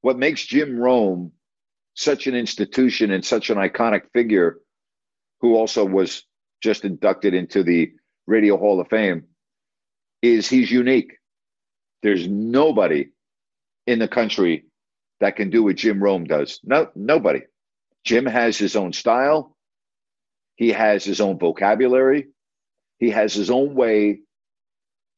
[0.00, 1.32] What makes Jim Rome
[1.94, 4.58] such an institution and such an iconic figure
[5.40, 6.24] who also was
[6.62, 7.92] just inducted into the
[8.26, 9.24] Radio Hall of Fame
[10.22, 11.14] is he's unique.
[12.02, 13.08] There's nobody
[13.86, 14.67] in the country
[15.20, 16.60] that can do what Jim Rome does.
[16.64, 17.42] No, nobody.
[18.04, 19.56] Jim has his own style.
[20.56, 22.28] He has his own vocabulary.
[22.98, 24.20] He has his own way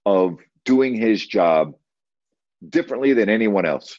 [0.04, 1.74] of doing his job
[2.66, 3.98] differently than anyone else.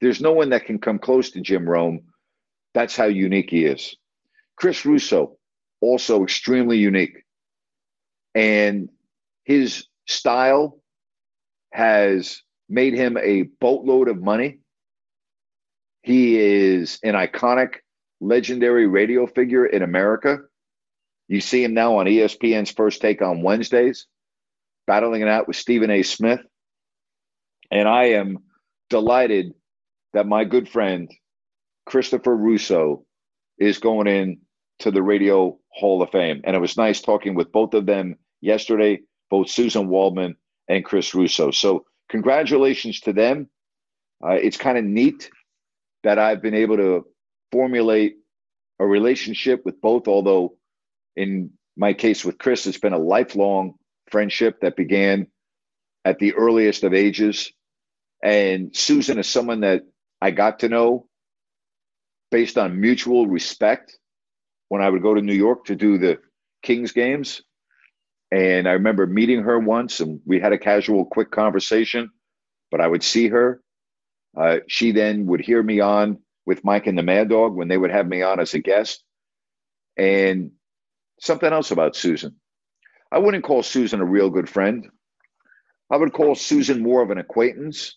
[0.00, 2.00] There's no one that can come close to Jim Rome.
[2.74, 3.96] That's how unique he is.
[4.56, 5.36] Chris Russo,
[5.80, 7.24] also extremely unique.
[8.34, 8.88] And
[9.44, 10.80] his style
[11.72, 14.60] has made him a boatload of money.
[16.08, 17.80] He is an iconic,
[18.18, 20.38] legendary radio figure in America.
[21.28, 24.06] You see him now on ESPN's First Take on Wednesdays,
[24.86, 26.02] battling it out with Stephen A.
[26.02, 26.40] Smith.
[27.70, 28.38] And I am
[28.88, 29.52] delighted
[30.14, 31.10] that my good friend,
[31.84, 33.04] Christopher Russo,
[33.58, 34.38] is going in
[34.78, 36.40] to the Radio Hall of Fame.
[36.44, 40.36] And it was nice talking with both of them yesterday, both Suzyn Waldman
[40.68, 41.50] and Chris Russo.
[41.50, 43.50] So, congratulations to them.
[44.26, 45.28] Uh, it's kind of neat
[46.04, 47.06] that I've been able to
[47.52, 48.16] formulate
[48.78, 50.56] a relationship with both, although
[51.16, 53.74] in my case with Chris, it's been a lifelong
[54.10, 55.26] friendship that began
[56.04, 57.52] at the earliest of ages.
[58.22, 59.82] And Suzyn is someone that
[60.20, 61.06] I got to know
[62.30, 63.96] based on mutual respect
[64.68, 66.18] when I would go to New York to do the
[66.62, 67.42] Kings games.
[68.30, 72.10] And I remember meeting her once and we had a casual, quick conversation,
[72.70, 73.62] but I would see her.
[74.38, 77.76] Uh, she then would hear me on with Mike and the Mad Dog when they
[77.76, 79.02] would have me on as a guest.
[79.96, 80.52] And
[81.20, 82.34] something else about Suzyn.
[83.10, 84.88] I wouldn't call Suzyn a real good friend.
[85.90, 87.96] I would call Suzyn more of an acquaintance.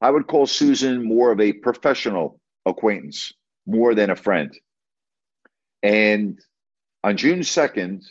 [0.00, 3.32] I would call Suzyn more of a professional acquaintance
[3.66, 4.52] more than a friend.
[5.82, 6.40] And
[7.04, 8.04] on June 2nd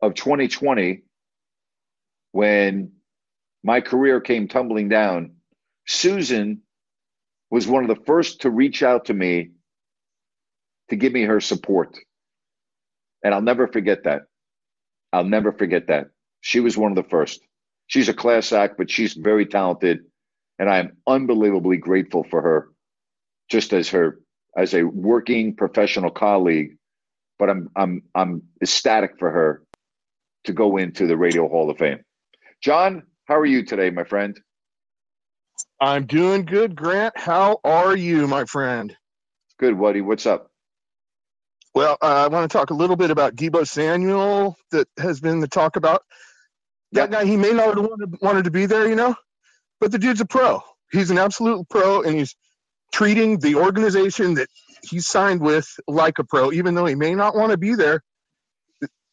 [0.00, 1.02] of 2020,
[2.32, 2.92] when
[3.62, 5.36] my career came tumbling down,
[5.92, 6.58] Suzyn
[7.50, 9.50] was one of the first to reach out to me
[10.88, 11.98] to give me her support.
[13.22, 14.22] And I'll never forget that.
[15.12, 16.06] I'll never forget that.
[16.40, 17.40] She was one of the first.
[17.86, 20.00] She's a class act, but she's very talented.
[20.58, 22.68] And I am unbelievably grateful for her,
[23.50, 24.20] just as her
[24.56, 26.76] as a working professional colleague.
[27.38, 29.62] But I'm I'm I'm ecstatic for her
[30.44, 32.02] to go into the Radio Hall of Fame.
[32.62, 34.38] John, how are you today, my friend?
[35.80, 37.16] I'm doing good, Grant.
[37.16, 38.96] How are you, my friend?
[39.58, 40.00] Good, Woody.
[40.00, 40.50] What's up?
[41.74, 45.40] Well, uh, I want to talk a little bit about Deebo Samuel that has been
[45.40, 46.02] the talk about.
[46.92, 49.14] That guy, he may not have wanted, wanted to be there, you know,
[49.80, 50.60] but the dude's a pro.
[50.92, 52.36] He's an absolute pro, and he's
[52.92, 54.48] treating the organization that
[54.82, 58.02] he's signed with like a pro, even though he may not want to be there.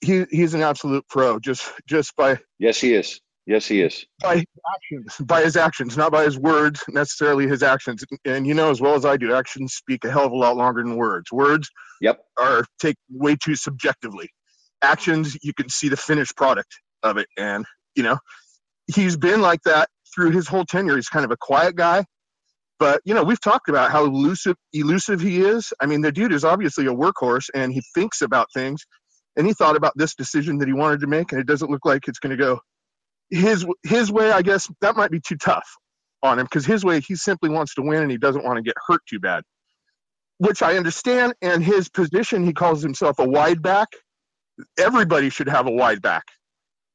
[0.01, 3.19] He he's an absolute pro just just by Yes, he is.
[3.49, 4.05] Yes, he is.
[4.21, 4.45] by his
[4.75, 7.47] actions, by his actions, not by his words necessarily.
[7.47, 10.31] His actions, and you know as well as I do, actions speak a hell of
[10.31, 11.31] a lot longer than words.
[11.31, 11.67] Words,
[11.99, 14.29] yep, are taken way too subjectively.
[14.83, 18.19] Actions, you can see the finished product of it, and you know
[18.85, 20.95] he's been like that through his whole tenure.
[20.95, 22.05] He's kind of a quiet guy,
[22.77, 25.73] but you know we've talked about how elusive elusive he is.
[25.81, 28.85] I mean, the dude is obviously a workhorse, and he thinks about things.
[29.35, 31.85] And he thought about this decision that he wanted to make, and it doesn't look
[31.85, 32.59] like it's going to go
[33.29, 35.67] his his way, I guess that might be too tough
[36.23, 38.63] on him because his way, he simply wants to win and he doesn't want to
[38.63, 39.43] get hurt too bad,
[40.37, 41.33] which I understand.
[41.41, 43.87] And his position, he calls himself a wide back.
[44.77, 46.23] Everybody should have a wide back,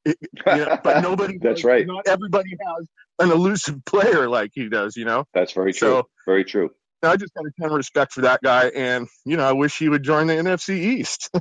[0.05, 1.39] It- you know, but nobody.
[1.39, 1.65] That's does.
[1.65, 1.87] right.
[1.87, 2.87] Not everybody has
[3.21, 4.97] an elusive player like he does.
[4.97, 5.25] You know.
[5.35, 5.89] That's very true.
[5.89, 6.71] So- very true.
[7.03, 9.77] I just got a ton of respect for that guy, and you know, I wish
[9.79, 11.31] he would join the NFC East.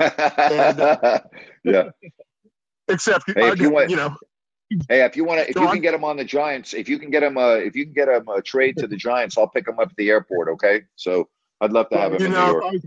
[0.00, 1.18] Uh,
[1.64, 1.90] yeah.
[2.88, 4.16] Except, Hey, if you want, you know,
[4.88, 5.72] hey, if you want to, if you on.
[5.74, 7.94] can get him on the Giants, if you can get him, uh, if you can
[7.94, 10.48] get him a trade to the Giants, I'll pick him up at the airport.
[10.50, 11.28] Okay, so
[11.60, 12.64] I'd love to have him you in know, New York.
[12.64, 12.78] I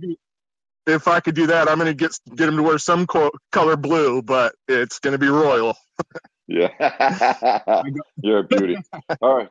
[0.88, 3.32] if I could do that, I'm going to get get him to wear some co-
[3.52, 5.76] color blue, but it's going to be royal.
[6.47, 6.70] Yeah,
[8.22, 8.78] you're a beauty.
[9.22, 9.49] All right.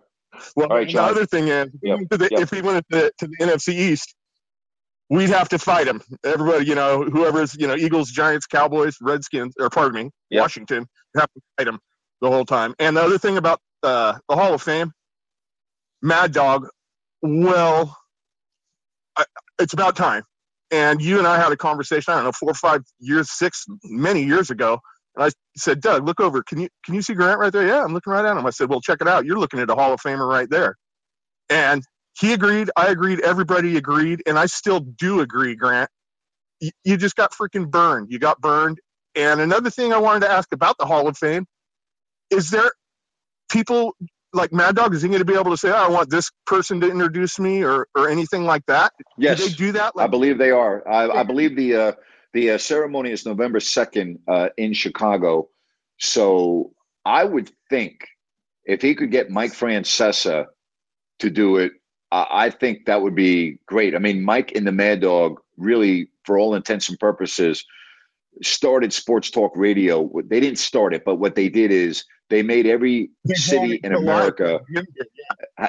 [0.57, 2.63] Well, All right, the other thing is, if, he Yep, went to the, if he
[2.63, 4.15] went to the, to the NFC East,
[5.11, 6.03] we'd have to fight him.
[6.25, 10.43] Everybody, you know, whoever's, you know, Eagles, Giants, Cowboys, Redskins, or pardon me, Yep.
[10.43, 10.87] Washington,
[11.17, 11.81] have to fight him
[12.23, 12.75] the whole time.
[12.79, 14.93] And the other thing about uh, the Hall of Fame,
[16.03, 16.69] Mad Dog,
[17.23, 17.99] well,
[19.17, 19.25] I,
[19.61, 20.25] it's about time.
[20.73, 23.67] And you and I had a conversation, I don't know, four or five years, six,
[23.85, 24.81] many years ago.
[25.17, 26.43] And I said, Doug, look over.
[26.45, 27.67] Can you can you see Grant right there?
[27.67, 28.47] Yeah, I'm looking right at him.
[28.47, 29.27] I said, Well, check it out.
[29.27, 30.77] You're looking at a Hall of Famer right there.
[31.51, 31.85] And
[32.21, 32.71] he agreed.
[32.77, 33.21] I agreed.
[33.21, 34.23] Everybody agreed.
[34.27, 35.91] And I still do agree, Grant.
[36.61, 38.11] You, you just got freaking burned.
[38.11, 38.79] You got burned.
[39.15, 41.47] And another thing I wanted to ask about the Hall of Fame
[42.31, 42.71] is there
[43.51, 43.97] people
[44.33, 44.95] like Mad Dog?
[44.95, 47.39] Is he going to be able to say, oh, I want this person to introduce
[47.39, 48.93] me or, or anything like that?
[49.19, 49.95] Yes, Do they do that?
[49.99, 50.87] I believe they are.
[50.89, 51.93] I, I believe the uh,
[52.33, 55.49] the uh, ceremony is November second uh, in Chicago.
[55.99, 56.73] So
[57.05, 58.07] I would think
[58.65, 60.47] if he could get Mike Francesa
[61.19, 61.73] to do it,
[62.13, 63.95] I I think that would be great.
[63.95, 67.65] I mean, Mike and the Mad Dog really, for all intents and purposes,
[68.43, 70.11] started sports talk radio.
[70.25, 73.93] They didn't start it, but what they did is they made every They city in.
[73.95, 74.61] America.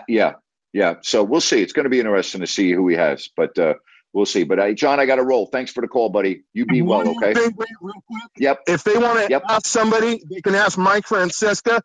[0.07, 0.33] Yeah,
[0.73, 0.95] yeah.
[1.01, 1.61] So we'll see.
[1.61, 3.73] It's going to be interesting to see who he has, but uh,
[4.13, 4.43] we'll see.
[4.43, 5.47] But uh, John, I got to roll.
[5.47, 6.43] Thanks for the call, buddy.
[6.53, 7.33] You be well, okay?
[7.33, 8.21] thing, Grant, real quick.
[8.37, 8.59] Yep.
[8.67, 9.43] If they want to Yep.
[9.49, 11.81] ask somebody, they can ask Mike Francesa.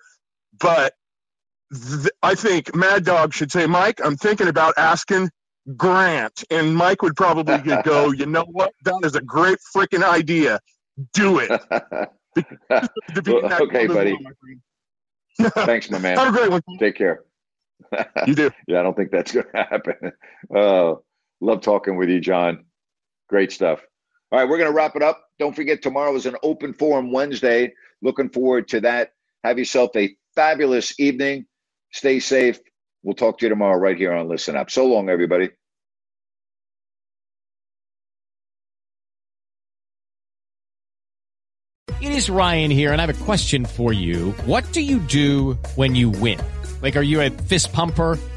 [0.59, 0.95] But
[1.73, 5.31] th- I think Mad Dog should say, Mike, I'm thinking about asking
[5.77, 6.45] Grant.
[6.51, 8.73] And Mike would probably go, you know what?
[8.85, 10.61] That is a great freaking idea.
[11.13, 11.49] Do it.
[13.15, 14.17] To be in that okay, buddy.
[15.39, 15.51] well.
[15.67, 16.17] Thanks, my man.
[16.17, 16.63] Have a great one.
[16.79, 17.25] Take care.
[18.27, 18.51] You do.
[18.67, 20.13] yeah, I don't think that's going to happen.
[20.55, 20.95] Uh,
[21.41, 22.65] love talking with you, John.
[23.29, 23.85] Great stuff.
[24.33, 25.25] All right, we're going to wrap it up.
[25.39, 27.73] Don't forget, tomorrow is an open forum Wednesday.
[28.03, 29.13] Looking forward to that.
[29.45, 31.47] Have yourself a fabulous evening.
[31.97, 32.61] Stay safe.
[33.03, 34.71] We'll talk to you tomorrow right here on Listen Up.
[34.71, 35.49] So long, everybody.
[42.03, 44.33] It is Ryan here, and I have a question for you.
[44.45, 46.39] What do you do when you win?
[46.83, 48.19] Like, are you a fist pumper?